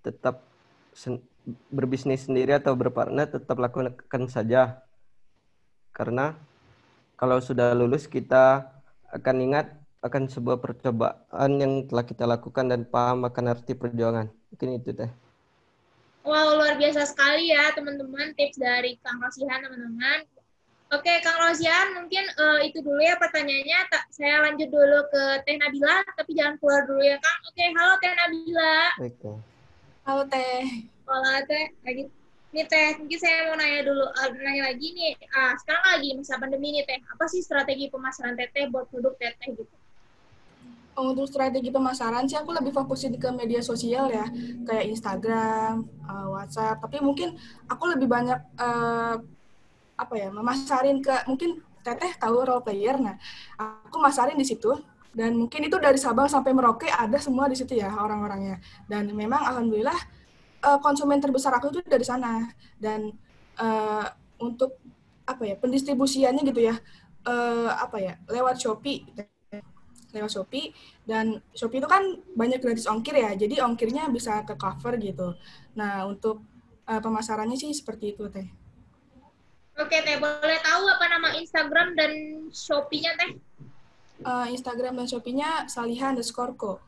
tetap 0.01 0.52
sen 0.93 1.21
berbisnis 1.69 2.25
sendiri 2.25 2.55
atau 2.55 2.71
berpartner 2.71 3.27
tetap 3.27 3.59
lakukan 3.59 4.31
saja 4.31 4.79
karena 5.91 6.39
kalau 7.19 7.37
sudah 7.37 7.75
lulus 7.75 8.09
kita 8.09 8.67
akan 9.13 9.35
ingat 9.45 9.67
akan 10.03 10.27
sebuah 10.27 10.59
percobaan 10.59 11.51
yang 11.61 11.87
telah 11.87 12.03
kita 12.03 12.27
lakukan 12.27 12.67
dan 12.67 12.83
paham 12.83 13.23
akan 13.23 13.55
arti 13.55 13.71
perjuangan. 13.71 14.27
Mungkin 14.51 14.69
itu 14.75 14.91
teh. 14.91 15.07
Wow, 16.27 16.59
luar 16.59 16.75
biasa 16.75 17.07
sekali 17.07 17.51
ya 17.51 17.71
teman-teman 17.71 18.35
tips 18.35 18.59
dari 18.59 18.99
Kang 18.99 19.23
Rosihan 19.23 19.63
teman-teman. 19.63 20.27
Oke, 20.91 21.09
Kang 21.23 21.39
Rosihan, 21.39 21.95
mungkin 21.95 22.21
uh, 22.37 22.59
itu 22.61 22.83
dulu 22.83 22.99
ya 22.99 23.15
pertanyaannya. 23.15 23.79
Ta 23.89 24.03
saya 24.11 24.43
lanjut 24.45 24.69
dulu 24.69 24.99
ke 25.09 25.23
Teh 25.47 25.57
Nabila, 25.57 26.05
tapi 26.15 26.31
jangan 26.37 26.55
keluar 26.61 26.85
dulu 26.85 27.01
ya, 27.01 27.17
Kang. 27.17 27.39
Oke, 27.49 27.63
halo 27.65 27.93
Teh 27.97 28.13
Nabila. 28.13 28.75
Baik, 29.01 29.15
Halo 30.03 30.27
Teh. 30.27 30.83
Halo 31.07 31.31
Teh, 31.47 31.71
lagi. 31.79 32.11
Nih 32.51 32.67
Teh, 32.67 32.99
mungkin 32.99 33.19
saya 33.23 33.47
mau 33.47 33.55
nanya 33.55 33.87
dulu, 33.87 34.03
uh, 34.03 34.27
nanya 34.35 34.67
lagi 34.67 34.91
nih, 34.91 35.15
uh, 35.31 35.55
sekarang 35.63 35.83
lagi 35.95 36.09
masa 36.19 36.35
pandemi 36.43 36.75
nih 36.75 36.83
Teh, 36.83 36.99
apa 36.99 37.23
sih 37.31 37.39
strategi 37.39 37.87
pemasaran 37.87 38.35
Teteh 38.35 38.67
buat 38.67 38.91
produk 38.91 39.15
Teteh 39.15 39.55
gitu? 39.55 39.63
Untuk 40.99 41.31
strategi 41.31 41.71
pemasaran 41.71 42.27
sih 42.27 42.35
aku 42.35 42.51
lebih 42.51 42.75
fokusin 42.75 43.15
ke 43.15 43.31
media 43.31 43.63
sosial 43.63 44.11
ya, 44.11 44.27
kayak 44.67 44.91
Instagram, 44.91 45.87
uh, 46.03 46.35
WhatsApp, 46.35 46.83
tapi 46.83 46.99
mungkin 46.99 47.39
aku 47.71 47.95
lebih 47.95 48.11
banyak 48.11 48.43
uh, 48.59 49.23
apa 49.95 50.13
ya, 50.19 50.27
memasarin 50.35 50.99
ke 50.99 51.15
mungkin 51.31 51.63
Teteh 51.79 52.19
tahu 52.19 52.43
role 52.43 52.59
player, 52.59 52.99
nah 52.99 53.15
aku 53.55 54.03
masarin 54.03 54.35
di 54.35 54.43
situ 54.43 54.71
dan 55.13 55.37
mungkin 55.37 55.69
itu 55.69 55.77
dari 55.77 56.01
Sabang 56.01 56.25
sampai 56.25 56.51
Merauke 56.51 56.89
ada 56.89 57.15
semua 57.21 57.45
di 57.45 57.55
situ 57.55 57.77
ya 57.77 57.93
orang-orangnya. 57.93 58.57
Dan 58.89 59.13
memang 59.13 59.45
alhamdulillah 59.45 59.95
uh, 60.65 60.79
konsumen 60.81 61.21
terbesar 61.21 61.53
aku 61.53 61.69
itu 61.69 61.79
dari 61.85 62.03
sana 62.03 62.49
dan 62.81 63.13
uh, 63.61 64.09
untuk 64.41 64.81
apa 65.23 65.47
ya 65.47 65.55
pendistribusiannya 65.55 66.43
gitu 66.43 66.67
ya 66.67 66.75
uh, 67.29 67.71
apa 67.79 67.97
ya 68.01 68.13
lewat 68.27 68.59
Shopee 68.59 69.07
lewat 70.13 70.29
Shopee 70.29 70.69
dan 71.09 71.41
Shopee 71.57 71.81
itu 71.81 71.89
kan 71.89 72.05
banyak 72.37 72.61
gratis 72.61 72.85
ongkir 72.85 73.17
ya, 73.17 73.33
jadi 73.33 73.65
ongkirnya 73.65 74.07
bisa 74.13 74.45
ke 74.45 74.53
cover 74.53 74.95
gitu. 75.01 75.33
Nah 75.73 76.05
untuk 76.05 76.45
uh, 76.85 77.01
pemasarannya 77.01 77.57
sih 77.57 77.73
seperti 77.73 78.13
itu 78.13 78.29
teh. 78.29 78.45
Oke 79.73 79.97
teh, 80.05 80.21
boleh 80.21 80.59
tahu 80.61 80.83
apa 80.85 81.05
nama 81.09 81.33
Instagram 81.33 81.97
dan 81.97 82.11
Shopee-nya 82.53 83.17
teh? 83.17 83.41
Uh, 84.23 84.47
Instagram 84.49 84.95
dan 84.95 85.07
Shopee-nya 85.07 85.67
Saliha 85.67 86.15
underscore 86.15 86.55
ko. 86.55 86.79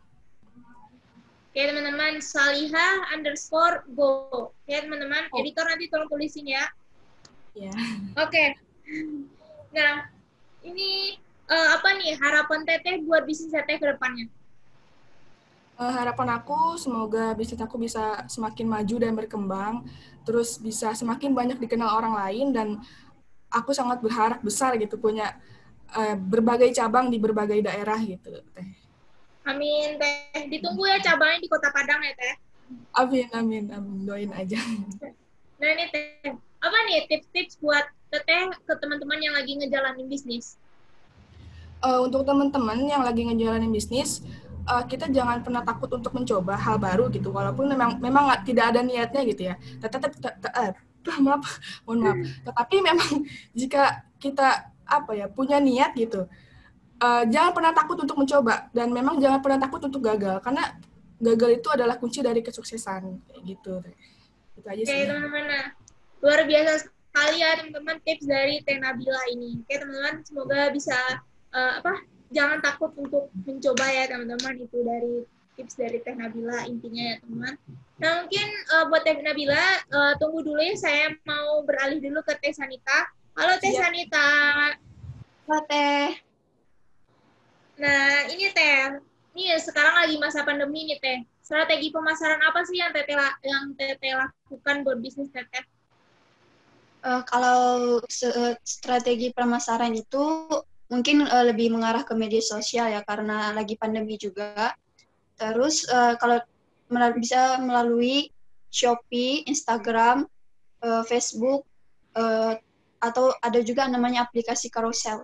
Oke 1.51 1.61
teman-teman, 1.71 2.19
Saliha 2.19 3.15
underscore 3.15 3.87
go. 3.95 4.51
Oke 4.51 4.75
teman-teman, 4.75 5.27
oh. 5.31 5.39
editor 5.39 5.63
nanti 5.67 5.87
tolong 5.87 6.07
tulisin 6.11 6.47
ya. 6.47 6.67
Ya. 7.55 7.71
Yeah. 7.71 7.75
Oke. 8.19 8.59
Nah, 9.71 10.07
ini 10.63 11.19
uh, 11.47 11.67
apa 11.79 11.95
nih 11.99 12.19
harapan 12.19 12.67
teteh 12.67 12.99
buat 13.03 13.23
bisnis 13.23 13.55
teteh 13.55 13.79
ke 13.79 13.87
depannya? 13.87 14.27
Uh, 15.75 15.91
harapan 15.91 16.39
aku 16.39 16.79
semoga 16.79 17.35
bisnis 17.35 17.59
aku 17.59 17.75
bisa 17.75 18.23
semakin 18.31 18.67
maju 18.67 18.95
dan 18.95 19.11
berkembang, 19.15 19.83
terus 20.23 20.55
bisa 20.55 20.95
semakin 20.95 21.35
banyak 21.35 21.59
dikenal 21.59 21.99
orang 21.99 22.15
lain 22.15 22.47
dan 22.55 22.67
aku 23.51 23.71
sangat 23.71 23.99
berharap 24.03 24.39
besar 24.43 24.75
gitu 24.79 24.99
punya 24.99 25.35
uh, 25.93 26.15
berbagai 26.17 26.73
cabang 26.73 27.13
di 27.13 27.17
berbagai 27.21 27.61
daerah 27.61 27.99
gitu 28.01 28.41
teh. 28.55 28.69
Amin 29.45 30.01
teh. 30.01 30.49
Ditunggu 30.49 30.89
ya 30.89 30.97
cabangnya 31.03 31.45
di 31.45 31.49
Kota 31.51 31.69
Padang 31.69 32.01
ya 32.01 32.13
teh. 32.17 32.35
Amin 32.97 33.27
amin 33.35 33.63
amin 33.69 33.97
doain 34.07 34.31
aja. 34.33 34.57
Nah 35.61 35.69
ini 35.69 35.85
teh 35.93 36.33
apa 36.65 36.77
nih 36.89 37.05
tips-tips 37.05 37.61
buat 37.61 37.85
teteh 38.09 38.49
ke 38.49 38.73
teman-teman 38.81 39.21
yang 39.21 39.37
lagi 39.37 39.53
ngejalanin 39.53 40.09
bisnis? 40.09 40.57
Uh, 41.85 42.01
untuk 42.09 42.25
teman-teman 42.25 42.81
yang 42.89 43.05
lagi 43.05 43.21
ngejalanin 43.21 43.69
bisnis, 43.69 44.25
uh, 44.65 44.83
kita 44.85 45.09
jangan 45.09 45.41
pernah 45.45 45.61
takut 45.61 45.89
untuk 45.93 46.11
mencoba 46.11 46.57
hal 46.57 46.81
baru 46.81 47.07
gitu 47.13 47.29
walaupun 47.29 47.69
memang 47.69 48.01
memang 48.01 48.33
tidak 48.43 48.73
ada 48.73 48.81
niatnya 48.81 49.21
gitu 49.25 49.41
ya 49.53 49.55
tetapi 49.81 50.05
uh, 50.25 50.71
maaf 51.25 51.61
mohon 51.85 51.99
maaf 52.01 52.17
tetapi 52.43 52.75
memang 52.81 53.09
jika 53.59 54.05
kita 54.17 54.74
apa 54.85 55.11
ya 55.17 55.25
punya 55.27 55.57
niat 55.59 55.93
gitu. 55.97 56.29
Uh, 56.95 57.27
jangan 57.27 57.51
pernah 57.51 57.73
takut 57.75 57.97
untuk 57.99 58.15
mencoba 58.15 58.71
dan 58.71 58.87
memang 58.87 59.19
jangan 59.19 59.43
pernah 59.43 59.59
takut 59.59 59.83
untuk 59.83 59.99
gagal 59.99 60.39
karena 60.39 60.79
gagal 61.19 61.59
itu 61.59 61.67
adalah 61.67 61.99
kunci 61.99 62.23
dari 62.23 62.39
kesuksesan 62.39 63.19
kayak 63.27 63.41
gitu. 63.43 63.83
Itu 64.55 64.67
aja 64.67 64.83
sih. 64.83 65.03
teman-teman. 65.03 65.43
Nah, 65.43 65.65
luar 66.23 66.47
biasa 66.47 66.71
sekali 66.87 67.37
ya 67.43 67.51
teman-teman 67.59 67.97
tips 68.03 68.25
dari 68.27 68.63
Tenabila 68.63 69.23
ini. 69.31 69.59
Oke 69.63 69.75
teman-teman 69.75 70.15
semoga 70.23 70.71
bisa 70.71 70.95
uh, 71.51 71.83
apa 71.83 72.03
jangan 72.31 72.59
takut 72.63 72.91
untuk 72.95 73.31
mencoba 73.43 73.85
ya 73.91 74.03
teman-teman. 74.07 74.53
Itu 74.63 74.79
dari 74.83 75.15
tips 75.55 75.79
dari 75.79 76.03
Teh 76.03 76.15
Nabila 76.15 76.67
intinya 76.67 77.15
ya 77.15 77.17
teman. 77.23 77.55
Nah 77.95 78.11
mungkin 78.23 78.47
uh, 78.75 78.85
buat 78.91 79.07
Teh 79.07 79.15
Nabila 79.23 79.63
uh, 79.91 80.13
tunggu 80.19 80.43
dulu 80.43 80.59
ya. 80.59 80.75
Saya 80.75 81.15
mau 81.23 81.63
beralih 81.63 82.03
dulu 82.03 82.19
ke 82.23 82.35
Teh 82.39 82.51
Sanita. 82.51 83.07
Halo 83.35 83.59
Teh 83.59 83.67
ya. 83.75 83.83
Sanita. 83.83 84.27
Halo 85.43 85.59
Teh. 85.67 86.07
Nah 87.75 88.31
ini 88.31 88.47
Teh, 88.55 88.95
ini 89.35 89.51
sekarang 89.59 89.99
lagi 89.99 90.15
masa 90.15 90.47
pandemi 90.47 90.87
nih 90.87 90.99
Teh. 91.03 91.19
Strategi 91.43 91.91
pemasaran 91.91 92.39
apa 92.47 92.63
sih 92.63 92.79
yang 92.79 92.95
Teteh 92.95 93.19
yang 93.43 93.75
Teteh 93.75 94.15
lakukan 94.15 94.87
buat 94.87 95.03
bisnis 95.03 95.27
Teteh? 95.35 95.67
Uh, 97.03 97.21
kalau 97.27 97.99
strategi 98.63 99.29
pemasaran 99.35 99.91
itu 99.93 100.47
mungkin 100.87 101.27
uh, 101.27 101.45
lebih 101.45 101.75
mengarah 101.75 102.07
ke 102.07 102.15
media 102.15 102.41
sosial 102.41 102.87
ya 102.87 103.03
karena 103.03 103.51
lagi 103.51 103.75
pandemi 103.75 104.15
juga. 104.15 104.71
Terus 105.35 105.83
uh, 105.91 106.15
kalau 106.15 106.39
bisa 107.19 107.59
melalui 107.59 108.31
Shopee, 108.71 109.43
Instagram, 109.43 110.23
uh, 110.81 111.03
Facebook, 111.03 111.67
uh, 112.15 112.55
atau 113.05 113.29
ada 113.45 113.61
juga 113.61 113.85
namanya 113.85 114.25
aplikasi 114.25 114.73
carousel. 114.73 115.21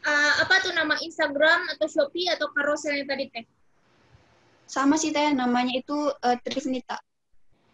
Uh, 0.00 0.32
apa 0.40 0.64
tuh 0.64 0.72
nama 0.72 0.96
Instagram 1.04 1.68
atau 1.76 1.84
Shopee 1.84 2.32
atau 2.32 2.48
carousel 2.56 3.04
yang 3.04 3.08
tadi 3.08 3.28
teh? 3.28 3.44
Sama 4.64 4.96
sih 4.96 5.12
teh, 5.12 5.36
namanya 5.36 5.76
itu 5.76 6.08
uh, 6.08 6.36
Trifnita. 6.40 6.96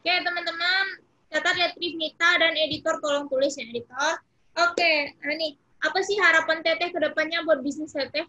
Oke 0.03 0.11
teman-teman, 0.27 0.85
catat 1.31 1.55
ya 1.55 1.69
Trifnita 1.79 2.43
dan 2.43 2.59
editor 2.59 2.99
tolong 2.99 3.31
tulis 3.31 3.55
ya 3.55 3.63
editor. 3.71 4.19
Oke, 4.57 5.13
nah 5.23 5.35
nih, 5.37 5.55
apa 5.85 5.99
sih 6.03 6.17
harapan 6.17 6.65
Teteh 6.65 6.91
ke 6.91 6.99
depannya 6.99 7.45
buat 7.45 7.61
bisnis 7.61 7.93
Teteh? 7.95 8.27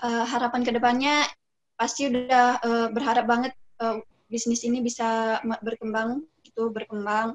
Uh, 0.00 0.24
harapan 0.24 0.64
ke 0.64 0.72
depannya 0.72 1.28
pasti 1.76 2.08
udah 2.08 2.62
uh, 2.62 2.88
berharap 2.88 3.28
banget 3.28 3.52
uh, 3.84 4.00
bisnis 4.30 4.64
ini 4.64 4.80
bisa 4.80 5.42
berkembang, 5.60 6.24
gitu, 6.46 6.70
berkembang. 6.70 7.34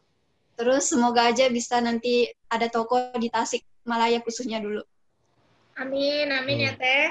Terus 0.55 0.87
semoga 0.87 1.27
aja 1.27 1.51
bisa 1.51 1.79
nanti 1.83 2.31
ada 2.47 2.71
toko 2.71 3.11
di 3.19 3.27
Tasik 3.27 3.63
Malaya 3.83 4.23
khususnya 4.23 4.63
dulu. 4.63 4.81
Amin, 5.75 6.31
amin 6.31 6.57
hmm. 6.59 6.65
ya 6.65 6.73
Teh. 6.79 7.07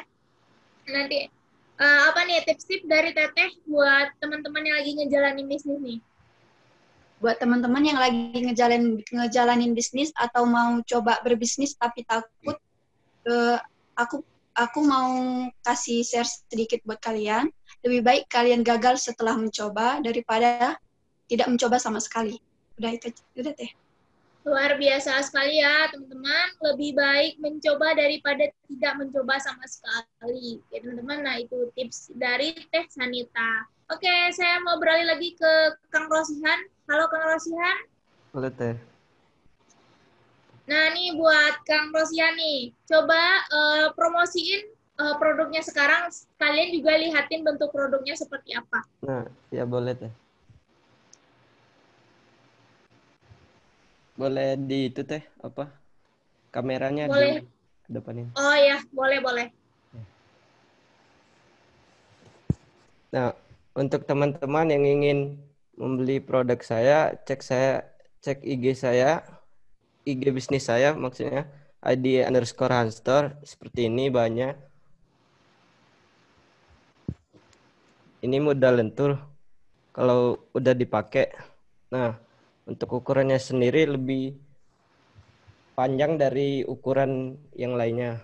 Nanti 0.88 1.28
uh, 1.80 2.00
apa 2.08 2.20
nih 2.24 2.44
tips-tips 2.48 2.88
dari 2.88 3.12
Teteh 3.12 3.52
buat 3.68 4.16
teman-teman 4.20 4.64
yang 4.64 4.76
lagi 4.80 4.92
ngejalanin 4.96 5.46
bisnis 5.48 5.80
nih? 5.80 6.00
buat 7.24 7.40
teman-teman 7.40 7.80
yang 7.80 7.96
lagi 7.96 8.36
ngejalanin 8.36 9.00
ngejalanin 9.00 9.72
bisnis 9.72 10.12
atau 10.12 10.44
mau 10.44 10.76
coba 10.84 11.24
berbisnis 11.24 11.72
tapi 11.72 12.04
takut 12.04 12.60
uh, 13.24 13.56
aku 13.96 14.20
aku 14.52 14.78
mau 14.84 15.08
kasih 15.64 16.04
share 16.04 16.28
sedikit 16.28 16.84
buat 16.84 17.00
kalian 17.00 17.48
lebih 17.80 18.04
baik 18.04 18.24
kalian 18.28 18.60
gagal 18.60 19.00
setelah 19.00 19.40
mencoba 19.40 20.04
daripada 20.04 20.76
tidak 21.24 21.48
mencoba 21.48 21.80
sama 21.80 21.96
sekali 21.96 22.36
udah 22.80 22.90
itu 22.94 23.08
udah 23.38 23.54
teh 23.54 23.70
luar 24.44 24.76
biasa 24.76 25.24
sekali 25.24 25.64
ya 25.64 25.88
teman-teman 25.88 26.52
lebih 26.68 26.92
baik 26.92 27.40
mencoba 27.40 27.96
daripada 27.96 28.44
tidak 28.68 28.92
mencoba 29.00 29.40
sama 29.40 29.64
sekali 29.64 30.60
ya 30.68 30.84
teman-teman 30.84 31.24
nah 31.24 31.36
itu 31.40 31.72
tips 31.72 32.12
dari 32.12 32.52
teh 32.68 32.84
Sanita 32.92 33.64
oke 33.88 34.14
saya 34.36 34.60
mau 34.60 34.76
beralih 34.76 35.08
lagi 35.08 35.32
ke 35.32 35.52
Kang 35.88 36.12
Rosihan 36.12 36.60
Halo 36.84 37.08
Kang 37.08 37.24
Rosihan. 37.24 37.76
Halo 38.36 38.52
Teh. 38.52 38.76
Nah, 40.68 40.92
nih 40.92 41.16
buat 41.16 41.64
Kang 41.64 41.88
Rosihan 41.96 42.36
nih, 42.36 42.76
coba 42.84 43.40
uh, 43.48 43.86
promosiin 43.96 44.68
uh, 45.00 45.16
produknya 45.16 45.64
sekarang. 45.64 46.12
Kalian 46.36 46.76
juga 46.76 46.92
lihatin 47.00 47.40
bentuk 47.40 47.72
produknya 47.72 48.20
seperti 48.20 48.52
apa. 48.52 48.84
Nah, 49.00 49.24
ya 49.48 49.64
boleh 49.64 49.96
Teh. 49.96 50.12
Boleh 54.14 54.54
di 54.54 54.90
itu 54.90 55.02
Teh, 55.02 55.22
apa? 55.42 55.74
Kameranya 56.54 57.10
boleh. 57.10 57.42
di 57.42 57.50
depanin. 57.90 58.30
Oh 58.38 58.54
ya, 58.54 58.78
boleh, 58.94 59.18
boleh. 59.18 59.46
Nah, 63.10 63.34
untuk 63.74 64.06
teman-teman 64.06 64.70
yang 64.70 64.84
ingin 64.86 65.18
membeli 65.74 66.22
produk 66.22 66.58
saya, 66.62 67.14
cek 67.26 67.42
saya 67.42 67.82
cek 68.24 68.40
IG 68.40 68.80
saya, 68.80 69.20
IG 70.08 70.32
bisnis 70.32 70.64
saya 70.64 70.96
maksudnya 70.96 71.44
ID 71.84 72.24
underscore 72.24 72.72
Hanstore 72.72 73.36
seperti 73.44 73.92
ini 73.92 74.08
banyak. 74.08 74.56
Ini 78.24 78.40
mudah 78.40 78.72
lentur 78.72 79.20
kalau 79.92 80.40
udah 80.56 80.72
dipakai. 80.72 81.28
Nah, 81.92 82.16
untuk 82.64 83.00
ukurannya 83.00 83.36
sendiri 83.36 83.84
lebih 83.88 84.36
panjang 85.76 86.16
dari 86.16 86.64
ukuran 86.64 87.36
yang 87.52 87.76
lainnya. 87.76 88.22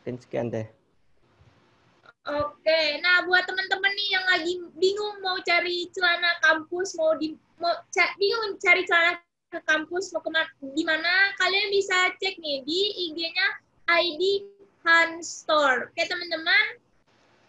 Mungkin 0.00 0.16
sekian 0.20 0.48
deh. 0.52 0.68
Oke, 2.24 2.80
nah 3.04 3.20
buat 3.28 3.44
teman-teman 3.44 3.92
nih 3.92 4.08
yang 4.16 4.26
lagi 4.32 4.52
bingung 4.80 5.20
mau 5.20 5.36
cari 5.44 5.92
celana 5.92 6.32
kampus, 6.40 6.96
mau 6.96 7.12
di 7.20 7.36
mau 7.60 7.72
ca, 7.92 8.04
bingung 8.16 8.56
cari 8.56 8.80
celana 8.88 9.20
ke 9.52 9.60
kampus 9.68 10.08
mau 10.16 10.24
ke 10.24 10.30
mana, 10.32 10.48
di 10.72 10.84
mana 10.88 11.12
kalian 11.36 11.68
bisa 11.68 12.16
cek 12.16 12.40
nih 12.40 12.64
di 12.64 12.80
IG-nya 13.12 13.48
ID 13.92 14.22
Han 14.88 15.20
Store. 15.20 15.92
Oke 15.92 16.04
teman-teman. 16.08 16.83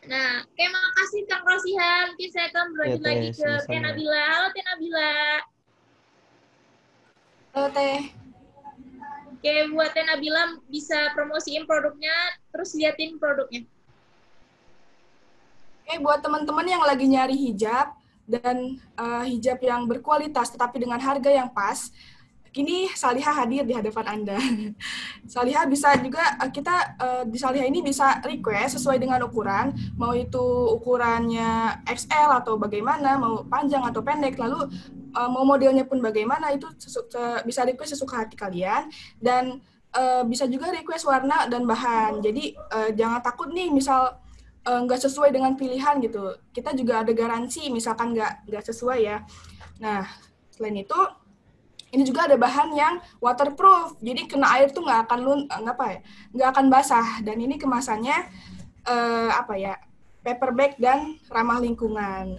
Nah, 0.06 0.46
oke 0.46 0.66
makasih 0.70 1.22
Kang 1.26 1.42
Rosihan. 1.42 2.14
Mungkin 2.14 2.30
saya 2.30 2.46
akan 2.54 2.66
berlanjut 2.78 3.02
ya, 3.02 3.08
lagi 3.10 3.30
ke 3.34 3.50
Teh 3.66 3.82
Nabila. 3.82 4.22
Halo 4.30 4.48
Teh 4.54 4.64
Nabila. 4.70 5.14
Halo 7.54 7.68
Teh. 7.74 8.00
Oke, 9.34 9.54
buat 9.74 9.90
Teh 9.98 10.06
Nabila 10.06 10.42
bisa 10.70 11.10
promosiin 11.18 11.66
produknya, 11.66 12.14
terus 12.54 12.78
liatin 12.78 13.18
produknya. 13.18 13.66
Oke, 15.86 15.94
buat 16.02 16.22
teman-teman 16.22 16.66
yang 16.66 16.84
lagi 16.86 17.06
nyari 17.10 17.38
hijab 17.38 17.94
dan 18.26 18.78
uh, 18.98 19.26
hijab 19.26 19.62
yang 19.62 19.86
berkualitas 19.86 20.50
tetapi 20.54 20.82
dengan 20.82 20.98
harga 21.02 21.30
yang 21.30 21.50
pas, 21.50 21.94
kini 22.56 22.88
Saliha 22.96 23.36
hadir 23.36 23.68
di 23.68 23.76
hadapan 23.76 24.06
Anda. 24.16 24.40
Saliha 25.36 25.68
bisa 25.68 25.92
juga 26.00 26.40
uh, 26.40 26.48
kita 26.48 26.76
uh, 26.96 27.24
di 27.28 27.36
Saliha 27.36 27.68
ini 27.68 27.84
bisa 27.84 28.24
request 28.24 28.80
sesuai 28.80 28.96
dengan 28.96 29.20
ukuran, 29.28 29.76
mau 30.00 30.16
itu 30.16 30.72
ukurannya 30.72 31.84
XL 31.84 32.32
atau 32.40 32.56
bagaimana, 32.56 33.20
mau 33.20 33.44
panjang 33.44 33.84
atau 33.84 34.00
pendek, 34.00 34.40
lalu 34.40 34.72
uh, 35.12 35.28
mau 35.28 35.44
modelnya 35.44 35.84
pun 35.84 36.00
bagaimana 36.00 36.56
itu 36.56 36.72
bisa 37.44 37.68
request 37.68 38.00
sesuka 38.00 38.24
hati 38.24 38.40
kalian 38.40 38.88
dan 39.20 39.60
bisa 40.28 40.44
juga 40.52 40.76
request 40.76 41.08
warna 41.08 41.48
dan 41.48 41.64
bahan. 41.64 42.20
Jadi 42.20 42.52
jangan 43.00 43.24
takut 43.24 43.48
nih 43.48 43.72
misal 43.72 44.20
nggak 44.68 45.00
sesuai 45.08 45.32
dengan 45.32 45.56
pilihan 45.56 46.04
gitu. 46.04 46.36
Kita 46.52 46.76
juga 46.76 47.00
ada 47.00 47.16
garansi 47.16 47.72
misalkan 47.72 48.12
nggak 48.12 48.44
nggak 48.44 48.64
sesuai 48.68 49.00
ya. 49.00 49.24
Nah 49.80 50.04
selain 50.52 50.84
itu 50.84 51.00
ini 51.96 52.04
juga 52.04 52.28
ada 52.28 52.36
bahan 52.36 52.76
yang 52.76 53.00
waterproof. 53.24 53.96
Jadi 54.04 54.28
kena 54.28 54.52
air 54.60 54.68
tuh 54.76 54.84
nggak 54.84 55.08
akan 55.08 55.20
lun 55.24 55.40
nggak 55.48 55.76
apa 55.80 55.86
ya? 55.88 56.00
Nggak 56.36 56.50
akan 56.52 56.66
basah. 56.68 57.08
Dan 57.24 57.40
ini 57.40 57.56
kemasannya 57.56 58.28
uh, 58.84 59.32
apa 59.32 59.56
ya? 59.56 59.80
Paper 60.28 60.52
bag 60.52 60.76
dan 60.76 61.16
ramah 61.32 61.64
lingkungan. 61.64 62.36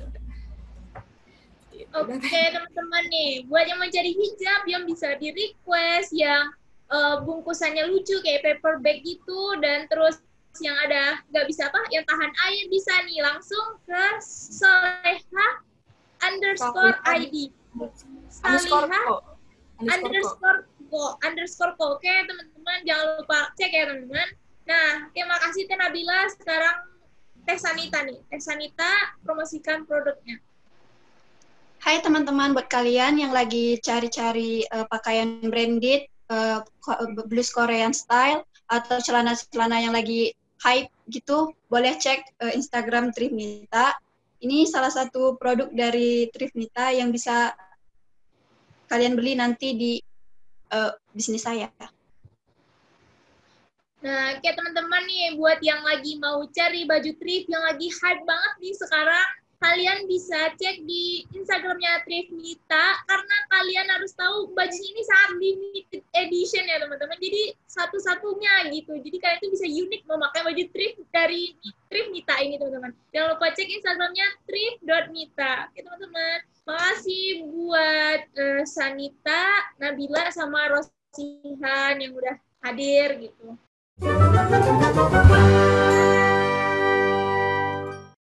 Oke 1.97 2.19
okay, 2.21 2.53
teman-teman 2.53 3.05
nih, 3.09 3.49
buat 3.49 3.65
yang 3.65 3.81
mencari 3.81 4.13
hijab 4.13 4.69
yang 4.69 4.85
bisa 4.85 5.17
di 5.17 5.33
request, 5.33 6.13
yang 6.13 6.53
uh, 6.93 7.25
bungkusannya 7.25 7.89
lucu 7.89 8.21
kayak 8.21 8.45
paper 8.45 8.85
bag 8.85 9.01
gitu, 9.01 9.57
dan 9.65 9.89
terus 9.89 10.21
yang 10.61 10.77
ada 10.89 11.21
nggak 11.33 11.47
bisa 11.49 11.69
apa, 11.69 11.81
yang 11.93 12.05
tahan 12.05 12.33
air 12.49 12.65
bisa 12.69 12.93
nih 13.07 13.21
langsung 13.25 13.81
ke 13.85 14.05
Soleha 14.25 15.49
underscore 16.21 16.97
ID. 17.07 17.53
Soleha 18.33 19.36
underscore 19.81 20.65
ko 20.87 21.19
underscore 21.21 21.75
ko 21.77 21.99
oke 21.99 22.07
teman-teman 22.07 22.79
jangan 22.87 23.07
lupa 23.21 23.39
cek 23.59 23.73
ya 23.73 23.85
teman-teman. 23.91 24.29
Nah 24.67 24.91
terima 25.13 25.37
kasih 25.43 25.69
Teh 25.69 25.79
Nabila. 25.79 26.21
Sekarang 26.33 26.77
Teh 27.45 27.59
Sanita 27.59 28.03
nih. 28.07 28.19
Teh 28.31 28.41
Sanita 28.41 28.91
promosikan 29.23 29.85
produknya. 29.85 30.41
Hai 31.83 32.03
teman-teman 32.03 32.57
buat 32.57 32.67
kalian 32.67 33.21
yang 33.21 33.31
lagi 33.37 33.79
cari-cari 33.79 34.65
uh, 34.73 34.89
pakaian 34.89 35.45
branded 35.45 36.09
uh, 36.33 36.65
blues 37.29 37.53
Korean 37.53 37.93
style 37.93 38.43
atau 38.67 38.99
celana-celana 38.99 39.79
yang 39.79 39.95
lagi 39.95 40.35
hype 40.65 40.91
gitu 41.13 41.55
boleh 41.71 41.95
cek 41.95 42.43
uh, 42.43 42.51
Instagram 42.51 43.15
Trifnita 43.15 43.95
ini 44.43 44.67
salah 44.67 44.91
satu 44.91 45.39
produk 45.39 45.71
dari 45.71 46.29
Trifnita 46.35 46.91
yang 46.93 47.15
bisa 47.15 47.55
kalian 48.87 49.15
beli 49.19 49.35
nanti 49.39 49.75
di 49.75 49.93
uh, 50.73 50.91
bisnis 51.15 51.45
saya. 51.47 51.71
Nah, 54.07 54.39
kayak 54.39 54.55
teman-teman 54.55 55.03
nih, 55.09 55.35
buat 55.35 55.59
yang 55.67 55.83
lagi 55.83 56.15
mau 56.23 56.47
cari 56.55 56.87
baju 56.87 57.11
thrift 57.19 57.51
yang 57.51 57.65
lagi 57.67 57.91
hype 57.91 58.23
banget 58.23 58.55
nih 58.63 58.75
sekarang, 58.79 59.29
kalian 59.61 60.05
bisa 60.05 60.53
cek 60.57 60.85
di 60.85 61.25
Instagramnya 61.33 62.05
Trifnita 62.05 62.87
karena 63.09 63.37
kalian 63.53 63.87
harus 63.93 64.13
tahu 64.13 64.53
baju 64.53 64.81
ini 64.81 65.03
sangat 65.05 65.31
limited 65.41 66.03
edition 66.13 66.65
ya 66.69 66.77
teman-teman. 66.81 67.17
Jadi 67.17 67.57
satu-satunya 67.65 68.73
gitu. 68.73 68.97
Jadi 69.01 69.17
kalian 69.21 69.41
tuh 69.41 69.51
bisa 69.53 69.67
unik 69.67 70.03
memakai 70.05 70.41
baju 70.45 70.65
thrift 70.73 70.99
dari 71.13 71.57
Trifnita 71.89 72.35
ini 72.45 72.61
teman-teman. 72.61 72.93
Jangan 73.13 73.29
lupa 73.37 73.47
cek 73.53 73.69
Instagramnya 73.69 74.27
thrift.mita. 74.45 75.53
Oke 75.73 75.81
teman-teman. 75.81 76.39
Makasih 76.67 77.47
buat 77.47 78.21
uh, 78.35 78.63
Sanita, 78.67 79.71
Nabila, 79.79 80.35
sama 80.35 80.67
Rosihan 80.67 81.95
yang 81.95 82.11
udah 82.11 82.35
hadir 82.67 83.23
gitu. 83.23 83.55